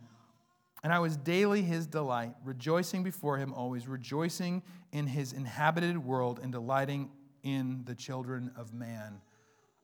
[0.83, 4.63] and I was daily his delight, rejoicing before him always, rejoicing
[4.93, 7.11] in his inhabited world and delighting
[7.43, 9.19] in the children of man.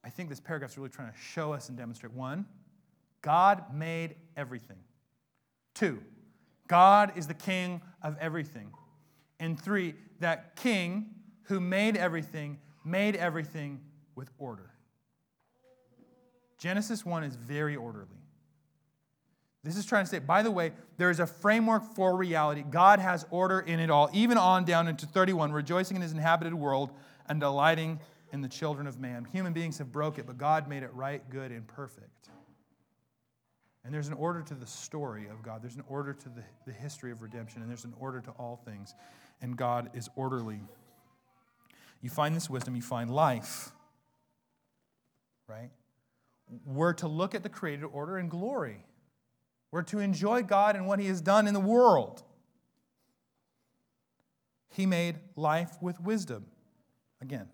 [0.04, 2.46] I think this paragraph is really trying to show us and demonstrate one,
[3.22, 4.80] God made everything.
[5.76, 6.02] Two,
[6.70, 8.72] God is the king of everything.
[9.42, 13.82] And three, that king who made everything made everything
[14.20, 14.70] with order.
[16.58, 18.20] Genesis 1 is very orderly.
[19.64, 22.66] This is trying to say, by the way, there is a framework for reality.
[22.70, 26.54] God has order in it all, even on down into 31, rejoicing in his inhabited
[26.54, 26.92] world
[27.30, 28.02] and delighting
[28.34, 29.26] in the children of man.
[29.32, 32.30] Human beings have broke it, but God made it right, good, and perfect.
[33.86, 35.62] And there's an order to the story of God.
[35.62, 38.62] There's an order to the, the history of redemption, and there's an order to all
[38.66, 38.96] things.
[39.42, 40.60] And God is orderly.
[42.02, 43.72] You find this wisdom, you find life
[45.50, 45.72] right?
[46.66, 48.86] We're to look at the created order in glory.
[49.72, 52.24] We're to enjoy God and what He has done in the world.
[54.70, 56.46] He made life with wisdom.
[57.22, 57.50] Again,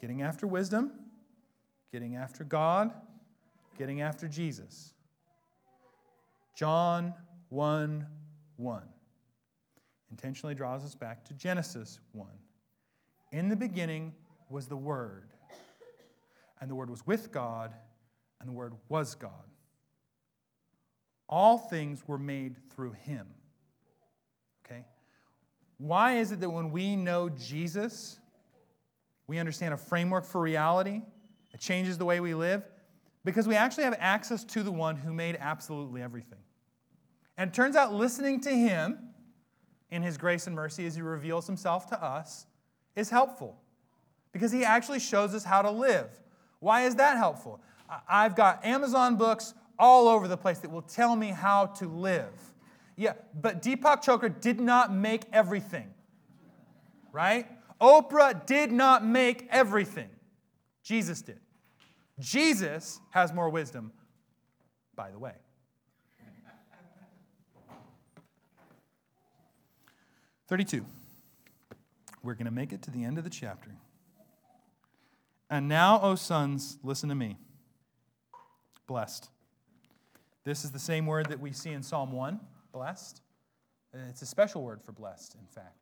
[0.00, 0.92] getting after wisdom,
[1.92, 2.92] getting after God,
[3.78, 4.92] getting after Jesus.
[6.54, 7.14] John
[7.50, 8.06] 1
[8.56, 8.82] 1
[10.10, 12.28] intentionally draws us back to Genesis 1.
[13.32, 14.14] In the beginning
[14.48, 15.28] was the Word,
[16.60, 17.72] and the Word was with God,
[18.40, 19.30] and the Word was God.
[21.28, 23.26] All things were made through Him.
[24.64, 24.84] Okay?
[25.78, 28.18] Why is it that when we know Jesus,
[29.26, 31.02] we understand a framework for reality?
[31.52, 32.62] It changes the way we live?
[33.24, 36.38] Because we actually have access to the one who made absolutely everything.
[37.36, 38.98] And it turns out listening to Him
[39.90, 42.46] in His grace and mercy as He reveals Himself to us
[42.94, 43.60] is helpful
[44.32, 46.08] because He actually shows us how to live.
[46.60, 47.60] Why is that helpful?
[48.08, 52.32] I've got Amazon books all over the place that will tell me how to live.
[52.96, 55.92] Yeah, but Deepak Chopra did not make everything,
[57.12, 57.46] right?
[57.80, 60.08] Oprah did not make everything.
[60.82, 61.38] Jesus did.
[62.18, 63.92] Jesus has more wisdom,
[64.94, 65.34] by the way.
[70.48, 70.86] Thirty-two.
[72.22, 73.70] We're going to make it to the end of the chapter.
[75.48, 77.38] And now, O sons, listen to me.
[78.86, 79.30] Blessed.
[80.44, 82.38] This is the same word that we see in Psalm 1,
[82.72, 83.20] blessed.
[84.08, 85.76] It's a special word for blessed, in fact.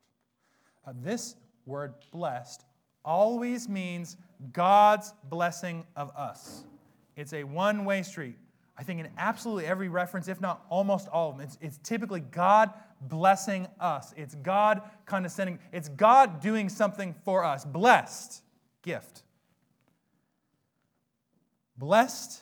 [0.87, 1.35] Uh, this
[1.65, 2.63] word, blessed,
[3.03, 4.17] always means
[4.53, 6.63] God's blessing of us.
[7.15, 8.37] It's a one way street.
[8.77, 12.19] I think in absolutely every reference, if not almost all of them, it's, it's typically
[12.19, 14.13] God blessing us.
[14.17, 15.59] It's God condescending.
[15.71, 17.63] It's God doing something for us.
[17.63, 18.41] Blessed
[18.81, 19.23] gift.
[21.77, 22.41] Blessed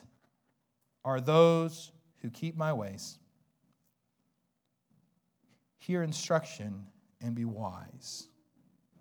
[1.04, 3.18] are those who keep my ways.
[5.80, 6.86] Hear instruction
[7.22, 8.28] and be wise.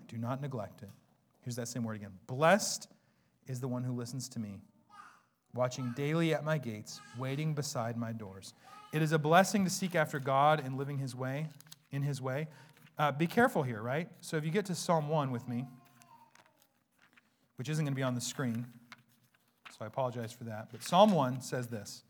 [0.09, 0.91] Do not neglect it.
[1.43, 2.13] Here's that same word again.
[2.27, 2.89] Blessed
[3.47, 4.61] is the one who listens to me,
[5.55, 8.55] watching daily at my gates, waiting beside my doors.
[8.93, 11.47] It is a blessing to seek after God and living his way,
[11.91, 12.49] in his way.
[12.99, 14.09] Uh, be careful here, right?
[14.21, 15.67] So if you get to Psalm 1 with me,
[17.57, 18.67] which isn't going to be on the screen,
[19.83, 20.69] I apologize for that.
[20.71, 22.03] But Psalm 1 says this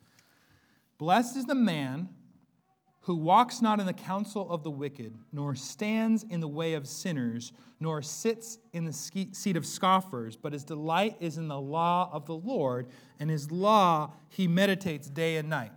[0.98, 2.08] Blessed is the man
[3.02, 6.86] who walks not in the counsel of the wicked, nor stands in the way of
[6.86, 12.08] sinners, nor sits in the seat of scoffers, but his delight is in the law
[12.12, 12.86] of the Lord,
[13.18, 15.72] and his law he meditates day and night.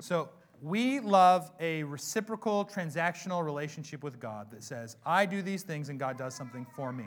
[0.00, 0.30] So
[0.62, 5.98] we love a reciprocal transactional relationship with God that says, I do these things and
[5.98, 7.06] God does something for me.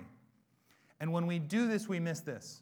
[0.99, 2.61] And when we do this, we miss this.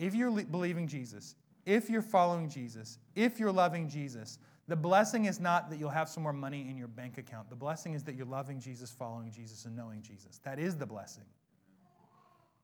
[0.00, 1.36] If you're believing Jesus,
[1.66, 6.08] if you're following Jesus, if you're loving Jesus, the blessing is not that you'll have
[6.08, 7.50] some more money in your bank account.
[7.50, 10.40] The blessing is that you're loving Jesus, following Jesus, and knowing Jesus.
[10.42, 11.24] That is the blessing.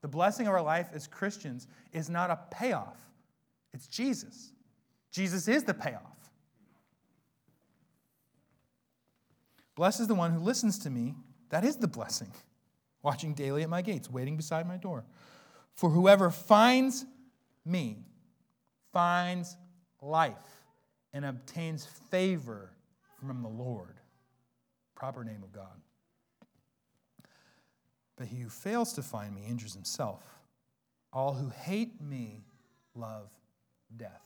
[0.01, 2.99] The blessing of our life as Christians is not a payoff,
[3.75, 4.53] it's Jesus.
[5.11, 6.31] Jesus is the payoff.
[9.75, 11.15] Blessed is the one who listens to me.
[11.51, 12.33] That is the blessing.
[13.03, 15.05] Watching daily at my gates, waiting beside my door.
[15.75, 17.05] For whoever finds
[17.67, 18.05] me
[18.93, 19.57] finds
[20.01, 20.37] life
[21.13, 22.71] and obtains favor
[23.21, 24.01] from the Lord.
[24.95, 25.81] Proper name of God.
[28.17, 30.23] But he who fails to find me injures himself.
[31.13, 32.45] All who hate me
[32.95, 33.31] love
[33.97, 34.23] death.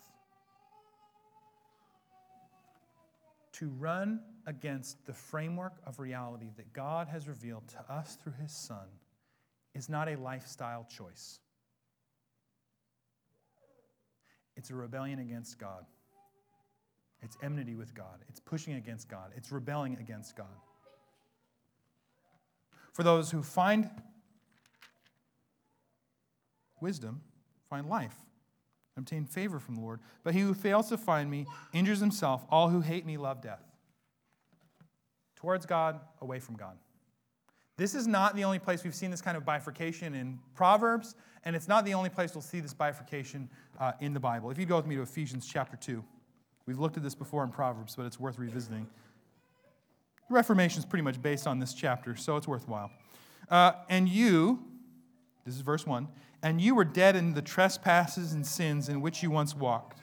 [3.54, 8.52] To run against the framework of reality that God has revealed to us through his
[8.52, 8.86] Son
[9.74, 11.40] is not a lifestyle choice.
[14.60, 15.86] It's a rebellion against God.
[17.22, 18.22] It's enmity with God.
[18.28, 19.32] It's pushing against God.
[19.34, 20.54] It's rebelling against God.
[22.92, 23.88] For those who find
[26.78, 27.22] wisdom,
[27.70, 28.14] find life,
[28.98, 30.00] obtain favor from the Lord.
[30.24, 32.44] But he who fails to find me injures himself.
[32.50, 33.64] All who hate me love death.
[35.36, 36.76] Towards God, away from God.
[37.80, 41.14] This is not the only place we've seen this kind of bifurcation in Proverbs,
[41.46, 44.50] and it's not the only place we'll see this bifurcation uh, in the Bible.
[44.50, 46.04] If you go with me to Ephesians chapter 2.
[46.66, 48.86] We've looked at this before in Proverbs, but it's worth revisiting.
[50.28, 52.90] The Reformation is pretty much based on this chapter, so it's worthwhile.
[53.50, 54.62] Uh, and you,
[55.46, 56.06] this is verse 1,
[56.42, 59.98] and you were dead in the trespasses and sins in which you once walked.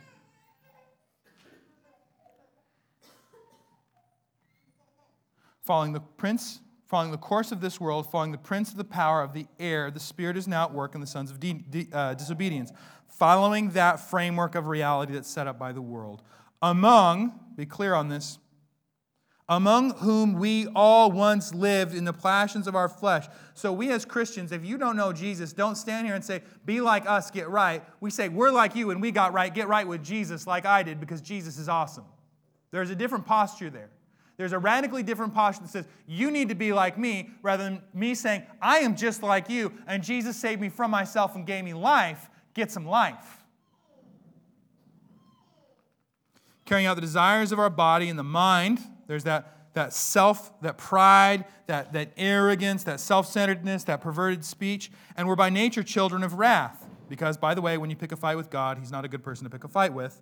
[5.62, 9.22] Following the prince, following the course of this world, following the prince of the power
[9.22, 11.90] of the air, the spirit is now at work in the sons of de- de-
[11.92, 12.72] uh, disobedience,
[13.08, 16.22] following that framework of reality that's set up by the world
[16.62, 18.40] among, be clear on this,
[19.50, 23.28] among whom we all once lived in the passions of our flesh.
[23.54, 26.82] So, we as Christians, if you don't know Jesus, don't stand here and say, be
[26.82, 27.82] like us, get right.
[28.02, 30.84] We say, we're like you and we got right, get right with Jesus like I
[30.84, 32.06] did because Jesus is awesome.
[32.72, 33.90] There's a different posture there.
[34.38, 37.82] There's a radically different posture that says, you need to be like me, rather than
[37.94, 41.64] me saying, I am just like you, and Jesus saved me from myself and gave
[41.64, 43.38] me life, get some life.
[46.68, 48.80] carrying out the desires of our body and the mind.
[49.08, 54.92] There's that, that self, that pride, that, that arrogance, that self centeredness, that perverted speech.
[55.16, 56.86] And we're by nature children of wrath.
[57.10, 59.24] Because, by the way, when you pick a fight with God, He's not a good
[59.24, 60.22] person to pick a fight with,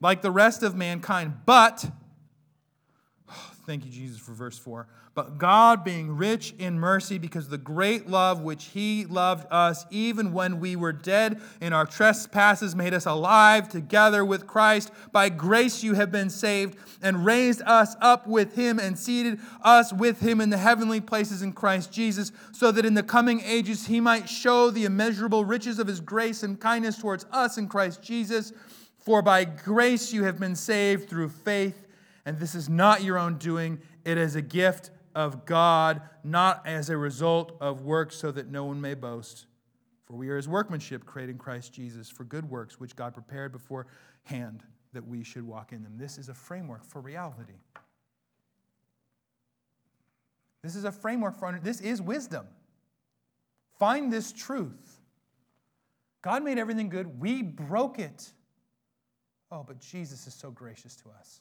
[0.00, 1.34] like the rest of mankind.
[1.44, 1.90] But,
[3.66, 4.86] thank you, Jesus, for verse 4.
[5.14, 10.32] But God, being rich in mercy, because the great love which He loved us, even
[10.32, 14.90] when we were dead in our trespasses, made us alive together with Christ.
[15.12, 19.92] By grace you have been saved, and raised us up with Him, and seated us
[19.92, 23.86] with Him in the heavenly places in Christ Jesus, so that in the coming ages
[23.86, 28.02] He might show the immeasurable riches of His grace and kindness towards us in Christ
[28.02, 28.52] Jesus.
[29.04, 31.81] For by grace you have been saved through faith,
[32.24, 36.88] and this is not your own doing, it is a gift of God, not as
[36.90, 39.46] a result of works, so that no one may boast.
[40.04, 43.52] For we are his workmanship, created in Christ Jesus, for good works, which God prepared
[43.52, 44.62] beforehand
[44.92, 45.94] that we should walk in them.
[45.96, 47.54] This is a framework for reality.
[50.62, 52.46] This is a framework for, this is wisdom.
[53.78, 55.00] Find this truth.
[56.22, 58.30] God made everything good, we broke it.
[59.50, 61.40] Oh, but Jesus is so gracious to us.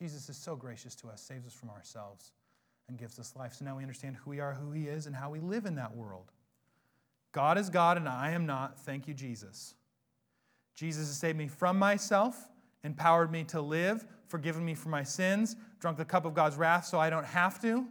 [0.00, 2.32] Jesus is so gracious to us, saves us from ourselves
[2.88, 3.52] and gives us life.
[3.54, 5.74] So now we understand who we are, who He is, and how we live in
[5.74, 6.32] that world.
[7.32, 8.80] God is God and I am not.
[8.80, 9.74] Thank you, Jesus.
[10.74, 12.48] Jesus has saved me from myself,
[12.82, 16.86] empowered me to live, forgiven me for my sins, drunk the cup of God's wrath
[16.86, 17.86] so I don't have to,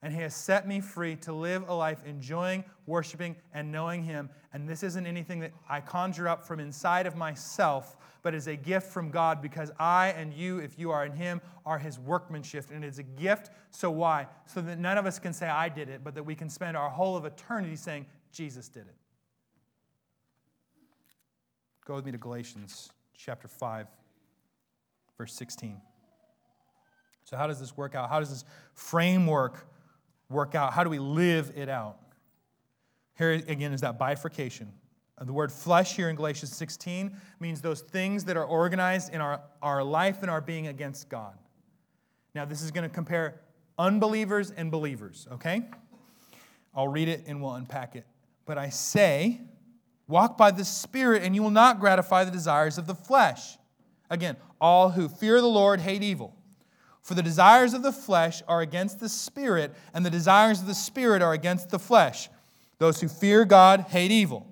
[0.00, 4.30] and He has set me free to live a life enjoying, worshiping, and knowing Him.
[4.54, 8.56] And this isn't anything that I conjure up from inside of myself, but is a
[8.56, 12.66] gift from God because I and you, if you are in Him, are His workmanship.
[12.72, 13.50] And it's a gift.
[13.70, 14.28] So why?
[14.46, 16.76] So that none of us can say, I did it, but that we can spend
[16.76, 18.96] our whole of eternity saying, Jesus did it.
[21.84, 23.88] Go with me to Galatians chapter 5,
[25.18, 25.80] verse 16.
[27.24, 28.08] So, how does this work out?
[28.08, 28.44] How does this
[28.74, 29.66] framework
[30.28, 30.72] work out?
[30.72, 31.98] How do we live it out?
[33.18, 34.72] Here again is that bifurcation.
[35.24, 39.40] The word flesh here in Galatians 16 means those things that are organized in our,
[39.62, 41.34] our life and our being against God.
[42.34, 43.40] Now, this is going to compare
[43.78, 45.62] unbelievers and believers, okay?
[46.74, 48.06] I'll read it and we'll unpack it.
[48.46, 49.40] But I say,
[50.08, 53.58] walk by the Spirit, and you will not gratify the desires of the flesh.
[54.10, 56.34] Again, all who fear the Lord hate evil.
[57.02, 60.74] For the desires of the flesh are against the Spirit, and the desires of the
[60.74, 62.28] Spirit are against the flesh.
[62.78, 64.51] Those who fear God hate evil.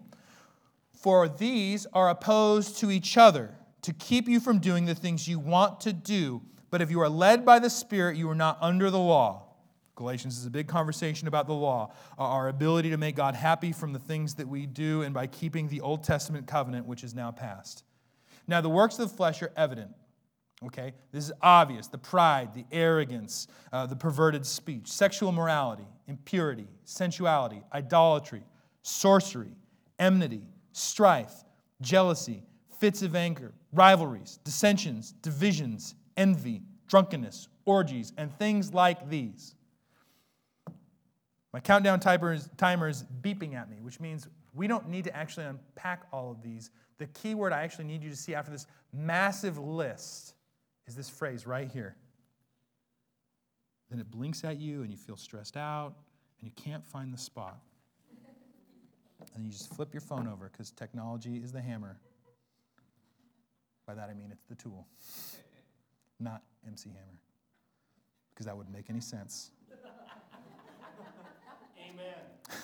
[1.03, 5.39] For these are opposed to each other to keep you from doing the things you
[5.39, 6.43] want to do.
[6.71, 9.47] But if you are led by the Spirit, you are not under the law.
[9.95, 13.93] Galatians is a big conversation about the law, our ability to make God happy from
[13.93, 17.31] the things that we do and by keeping the Old Testament covenant, which is now
[17.31, 17.85] past.
[18.47, 19.91] Now, the works of the flesh are evident
[20.67, 20.93] Okay?
[21.11, 27.63] This is obvious the pride, the arrogance, uh, the perverted speech, sexual morality, impurity, sensuality,
[27.73, 28.43] idolatry,
[28.83, 29.55] sorcery,
[29.99, 30.43] enmity,
[30.73, 31.45] strife,
[31.81, 32.43] jealousy,
[32.79, 39.55] fits of anger, rivalries, dissensions, divisions, envy, drunkenness, orgies, and things like these.
[41.53, 45.17] My countdown timer is, timer is beeping at me, which means we don't need to
[45.17, 46.71] actually unpack all of these.
[46.99, 50.35] The key word I actually need you to see after this massive list
[50.87, 51.97] is this phrase right here.
[53.91, 55.95] Then it blinks at you and you feel stressed out
[56.41, 57.59] and you can't find the spot.
[59.35, 61.99] And you just flip your phone over because technology is the hammer.
[63.87, 64.87] By that I mean it's the tool,
[66.21, 67.19] not MC Hammer,
[68.33, 69.51] because that wouldn't make any sense.
[71.77, 72.15] Amen.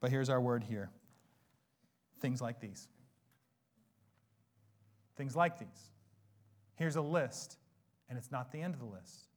[0.00, 0.90] but here's our word here
[2.20, 2.88] things like these.
[5.16, 5.90] Things like these.
[6.74, 7.58] Here's a list,
[8.08, 9.28] and it's not the end of the list.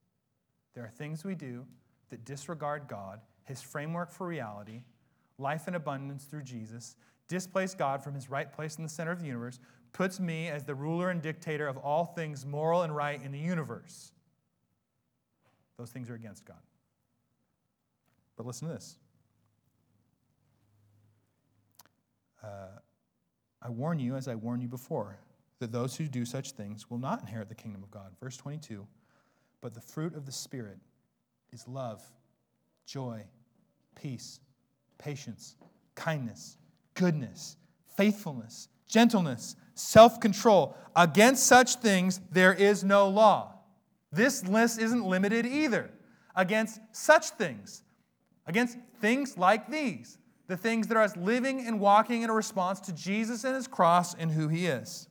[0.73, 1.65] There are things we do
[2.09, 4.83] that disregard God, His framework for reality,
[5.37, 6.95] life in abundance through Jesus,
[7.27, 9.59] displace God from His right place in the center of the universe,
[9.91, 13.39] puts me as the ruler and dictator of all things moral and right in the
[13.39, 14.11] universe.
[15.77, 16.61] Those things are against God.
[18.35, 18.97] But listen to this.
[22.43, 22.79] Uh,
[23.61, 25.17] I warn you, as I warned you before,
[25.59, 28.11] that those who do such things will not inherit the kingdom of God.
[28.21, 28.85] Verse 22
[29.61, 30.77] But the fruit of the Spirit
[31.51, 32.03] is love,
[32.85, 33.23] joy,
[33.95, 34.39] peace,
[34.97, 35.55] patience,
[35.95, 36.57] kindness,
[36.93, 37.57] goodness,
[37.95, 40.75] faithfulness, gentleness, self control.
[40.95, 43.55] Against such things there is no law.
[44.11, 45.89] This list isn't limited either.
[46.35, 47.83] Against such things,
[48.47, 50.17] against things like these,
[50.47, 53.67] the things that are us living and walking in a response to Jesus and his
[53.67, 55.07] cross and who he is.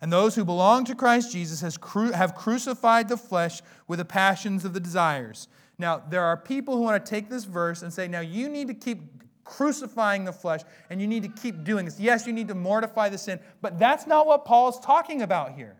[0.00, 4.72] And those who belong to Christ Jesus have crucified the flesh with the passions of
[4.72, 5.46] the desires.
[5.82, 8.68] Now, there are people who want to take this verse and say, now you need
[8.68, 9.00] to keep
[9.42, 10.60] crucifying the flesh
[10.90, 11.98] and you need to keep doing this.
[11.98, 15.76] Yes, you need to mortify the sin, but that's not what Paul's talking about here.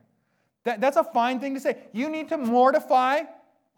[0.64, 1.76] That, that's a fine thing to say.
[1.92, 3.20] You need to mortify,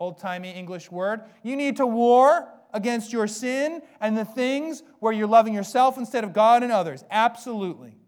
[0.00, 5.12] old timey English word, you need to war against your sin and the things where
[5.12, 7.04] you're loving yourself instead of God and others.
[7.10, 7.98] Absolutely.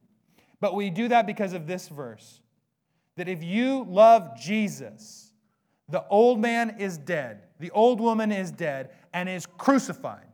[0.59, 2.41] But we do that because of this verse
[3.17, 5.33] that if you love Jesus,
[5.91, 10.27] the old man is dead, the old woman is dead, and is crucified.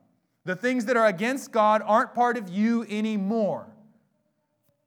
[0.44, 3.66] The things that are against God aren't part of you anymore.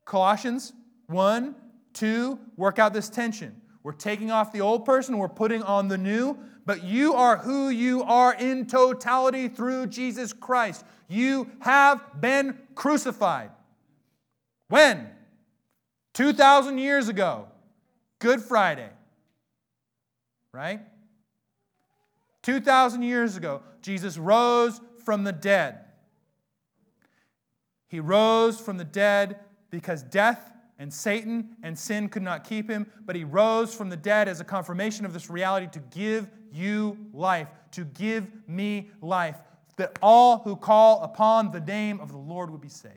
[0.04, 0.74] Colossians
[1.08, 1.56] 1,
[1.94, 3.62] 2, work out this tension.
[3.84, 7.70] We're taking off the old person, we're putting on the new, but you are who
[7.70, 10.84] you are in totality through Jesus Christ.
[11.08, 13.52] You have been crucified.
[14.68, 15.08] When?
[16.14, 17.48] 2,000 years ago,
[18.20, 18.90] Good Friday,
[20.52, 20.82] right?
[22.46, 25.80] 2,000 years ago, Jesus rose from the dead.
[27.88, 29.40] He rose from the dead
[29.72, 33.98] because death and Satan and sin could not keep him, but he rose from the
[33.98, 39.38] dead as a confirmation of this reality to give you life, to give me life,
[39.78, 42.94] that all who call upon the name of the Lord would be saved.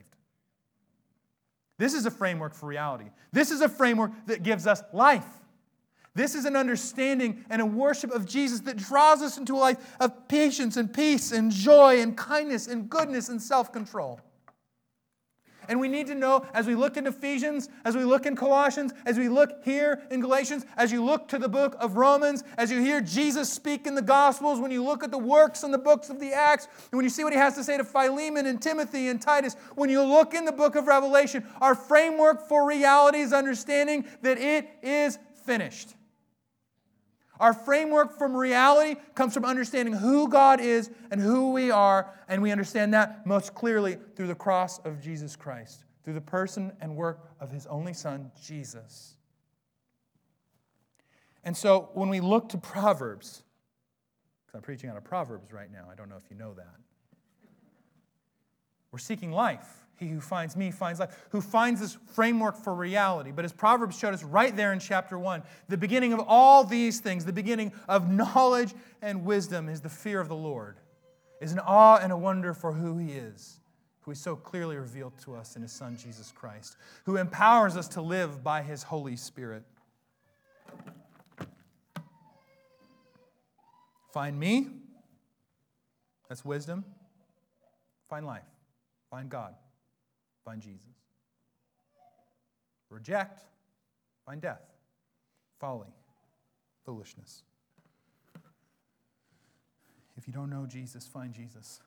[1.79, 3.07] This is a framework for reality.
[3.33, 5.25] This is a framework that gives us life.
[6.19, 9.97] This is an understanding and a worship of Jesus that draws us into a life
[10.01, 14.21] of patience and peace and joy and kindness and goodness and self control.
[15.69, 18.93] And we need to know as we look in Ephesians, as we look in Colossians,
[19.07, 22.73] as we look here in Galatians, as you look to the book of Romans, as
[22.73, 25.79] you hear Jesus speak in the Gospels, when you look at the works and the
[25.79, 28.47] books of the Acts, and when you see what he has to say to Philemon
[28.47, 32.67] and Timothy and Titus, when you look in the book of Revelation, our framework for
[32.67, 35.95] reality is understanding that it is finished.
[37.41, 42.43] Our framework from reality comes from understanding who God is and who we are, and
[42.43, 46.97] we understand that most clearly through the cross of Jesus Christ, through the person and
[46.97, 49.15] work of his only Son, Jesus.
[51.45, 53.43] And so when we look to Proverbs,
[54.45, 56.75] because I'm preaching out of Proverbs right now, I don't know if you know that,
[58.91, 59.87] we're seeking life.
[59.99, 63.33] He who finds me finds life, who finds this framework for reality.
[63.33, 67.01] But as Proverbs showed us right there in chapter 1, the beginning of all these
[67.01, 70.77] things, the beginning of knowledge and wisdom is the fear of the Lord,
[71.41, 73.59] is an awe and a wonder for who he is,
[74.03, 77.89] who is so clearly revealed to us in his Son, Jesus Christ, who empowers us
[77.89, 79.65] to live by his Holy Spirit.
[84.13, 84.69] Find me,
[86.29, 86.85] that's wisdom.
[88.09, 88.47] Find life,
[89.11, 89.55] find God.
[90.49, 90.95] Find Jesus.
[92.89, 93.43] Reject,
[94.25, 94.63] find death,
[95.61, 95.93] folly,
[96.87, 97.43] foolishness.
[100.17, 101.81] If you don't know Jesus, find Jesus.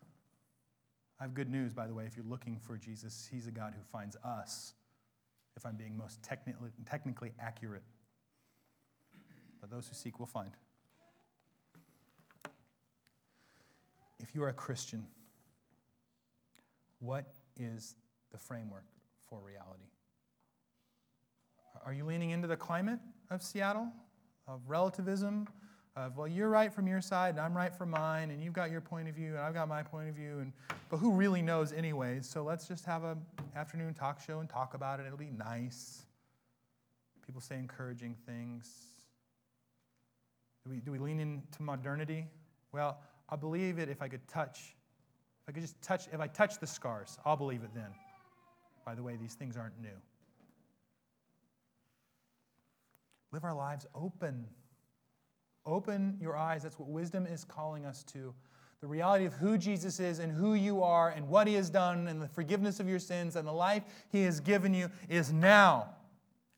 [1.19, 3.73] I have good news, by the way, if you're looking for Jesus, He's a God
[3.75, 4.73] who finds us,
[5.57, 7.81] if I'm being most technically, technically accurate.
[9.59, 10.51] But those who seek will find.
[14.19, 15.07] If you are a Christian,
[16.99, 17.25] what
[17.59, 17.95] is
[18.31, 18.85] the framework
[19.29, 19.83] for reality.
[21.85, 23.87] Are you leaning into the climate of Seattle,
[24.47, 25.47] of relativism,
[25.95, 28.71] of, well, you're right from your side, and I'm right from mine, and you've got
[28.71, 30.53] your point of view, and I've got my point of view, and,
[30.89, 32.27] but who really knows, anyways?
[32.27, 33.17] So let's just have an
[33.55, 35.05] afternoon talk show and talk about it.
[35.05, 36.03] It'll be nice.
[37.25, 38.69] People say encouraging things.
[40.63, 42.27] Do we, do we lean into modernity?
[42.71, 44.75] Well, I'll believe it if I could touch.
[45.43, 47.89] If I could just touch, if I touch the scars, I'll believe it then.
[48.85, 49.89] By the way, these things aren't new.
[53.31, 54.45] Live our lives open.
[55.65, 56.63] Open your eyes.
[56.63, 58.33] That's what wisdom is calling us to.
[58.81, 62.07] The reality of who Jesus is and who you are and what he has done
[62.07, 65.89] and the forgiveness of your sins and the life he has given you is now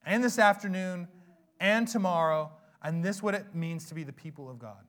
[0.05, 1.07] and this afternoon
[1.59, 2.49] and tomorrow.
[2.81, 4.85] And this is what it means to be the people of God.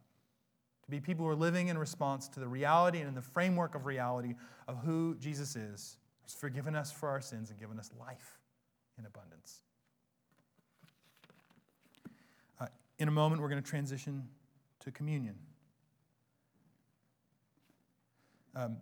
[0.85, 3.75] To be people who are living in response to the reality and in the framework
[3.75, 4.35] of reality
[4.69, 8.39] of who Jesus is He's forgiven us for our sins and given us life
[8.99, 9.61] in abundance.
[12.61, 12.67] Uh,
[12.99, 14.27] in a moment, we're going to transition
[14.81, 15.37] to communion.
[18.57, 18.79] Um,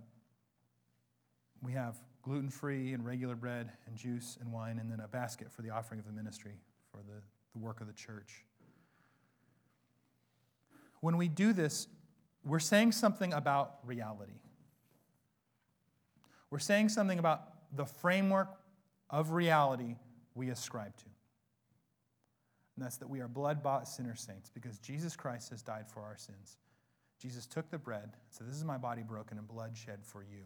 [1.62, 5.50] we have gluten free and regular bread and juice and wine, and then a basket
[5.50, 7.20] for the offering of the ministry for the,
[7.52, 8.44] the work of the church.
[11.00, 11.88] When we do this,
[12.44, 14.34] we're saying something about reality.
[16.52, 17.44] We're saying something about
[17.74, 18.50] the framework
[19.08, 19.96] of reality
[20.34, 21.06] we ascribe to.
[22.76, 26.02] And that's that we are blood bought sinner saints because Jesus Christ has died for
[26.02, 26.58] our sins.
[27.18, 30.22] Jesus took the bread, and said, This is my body broken and blood shed for
[30.22, 30.42] you.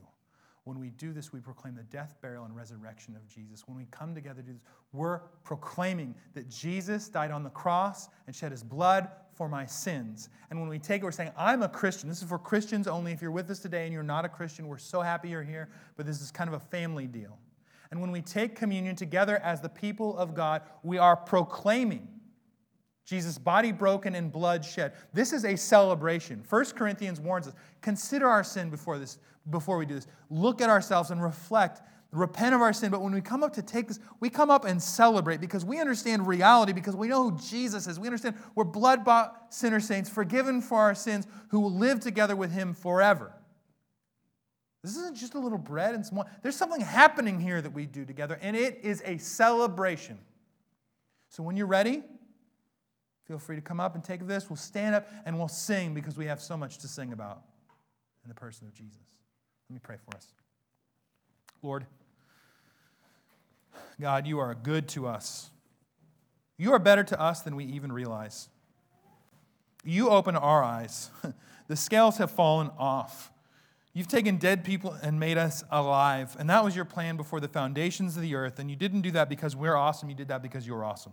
[0.67, 3.69] When we do this, we proclaim the death, burial, and resurrection of Jesus.
[3.69, 4.63] When we come together to do this,
[4.93, 10.29] we're proclaiming that Jesus died on the cross and shed his blood for my sins.
[10.51, 12.09] And when we take it, we're saying, I'm a Christian.
[12.09, 13.13] This is for Christians only.
[13.13, 15.69] If you're with us today and you're not a Christian, we're so happy you're here,
[15.97, 17.39] but this is kind of a family deal.
[17.93, 22.09] And when we take communion together as the people of God, we are proclaiming
[23.07, 24.93] Jesus' body broken and blood shed.
[25.15, 26.45] This is a celebration.
[26.49, 30.09] 1 Corinthians warns us consider our sin before, this, before we do this.
[30.29, 31.81] Look at ourselves and reflect
[32.13, 32.91] repent of our sin.
[32.91, 35.81] But when we come up to take this, we come up and celebrate because we
[35.81, 38.01] understand reality, because we know who Jesus is.
[38.01, 42.37] We understand we're blood bought sinner saints, forgiven for our sins, who will live together
[42.37, 43.33] with Him forever.
[44.83, 46.29] This isn't just a little bread and some wine.
[46.43, 50.19] There's something happening here that we do together, and it is a celebration.
[51.29, 52.03] So when you're ready,
[53.27, 54.49] feel free to come up and take this.
[54.49, 57.43] We'll stand up and we'll sing because we have so much to sing about
[58.25, 58.99] in the person of Jesus.
[59.69, 60.27] Let me pray for us.
[61.63, 61.87] Lord,
[64.01, 65.51] God, you are good to us.
[66.59, 68.49] You are better to us than we even realize.
[69.85, 71.11] You open our eyes.
[71.69, 73.33] the scales have fallen off.
[73.93, 76.37] You've taken dead people and made us alive.
[76.39, 78.59] And that was your plan before the foundations of the earth.
[78.59, 80.11] And you didn't do that because we're awesome.
[80.11, 81.13] You did that because you're awesome.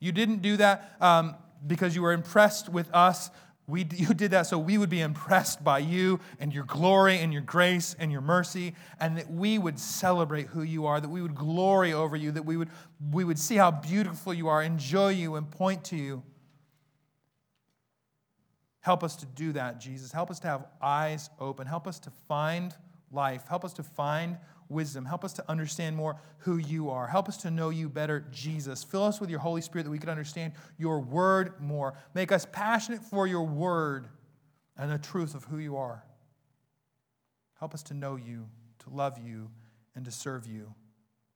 [0.00, 1.34] You didn't do that um,
[1.66, 3.30] because you were impressed with us
[3.68, 7.32] We, you did that so we would be impressed by you and your glory and
[7.32, 11.22] your grace and your mercy, and that we would celebrate who you are, that we
[11.22, 12.70] would glory over you, that we would,
[13.12, 16.22] we would see how beautiful you are, enjoy you, and point to you.
[18.80, 20.12] Help us to do that, Jesus.
[20.12, 21.66] Help us to have eyes open.
[21.66, 22.74] Help us to find
[23.12, 23.46] life.
[23.48, 24.38] Help us to find
[24.68, 25.04] wisdom.
[25.04, 27.06] Help us to understand more who you are.
[27.06, 28.84] Help us to know you better, Jesus.
[28.84, 31.94] Fill us with your Holy Spirit that we can understand your word more.
[32.14, 34.08] Make us passionate for your word
[34.76, 36.04] and the truth of who you are.
[37.58, 38.48] Help us to know you,
[38.80, 39.50] to love you,
[39.96, 40.74] and to serve you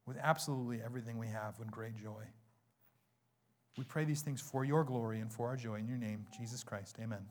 [0.06, 2.24] with absolutely everything we have with great joy.
[3.76, 5.76] We pray these things for your glory and for our joy.
[5.76, 6.96] In your name, Jesus Christ.
[7.00, 7.26] Amen.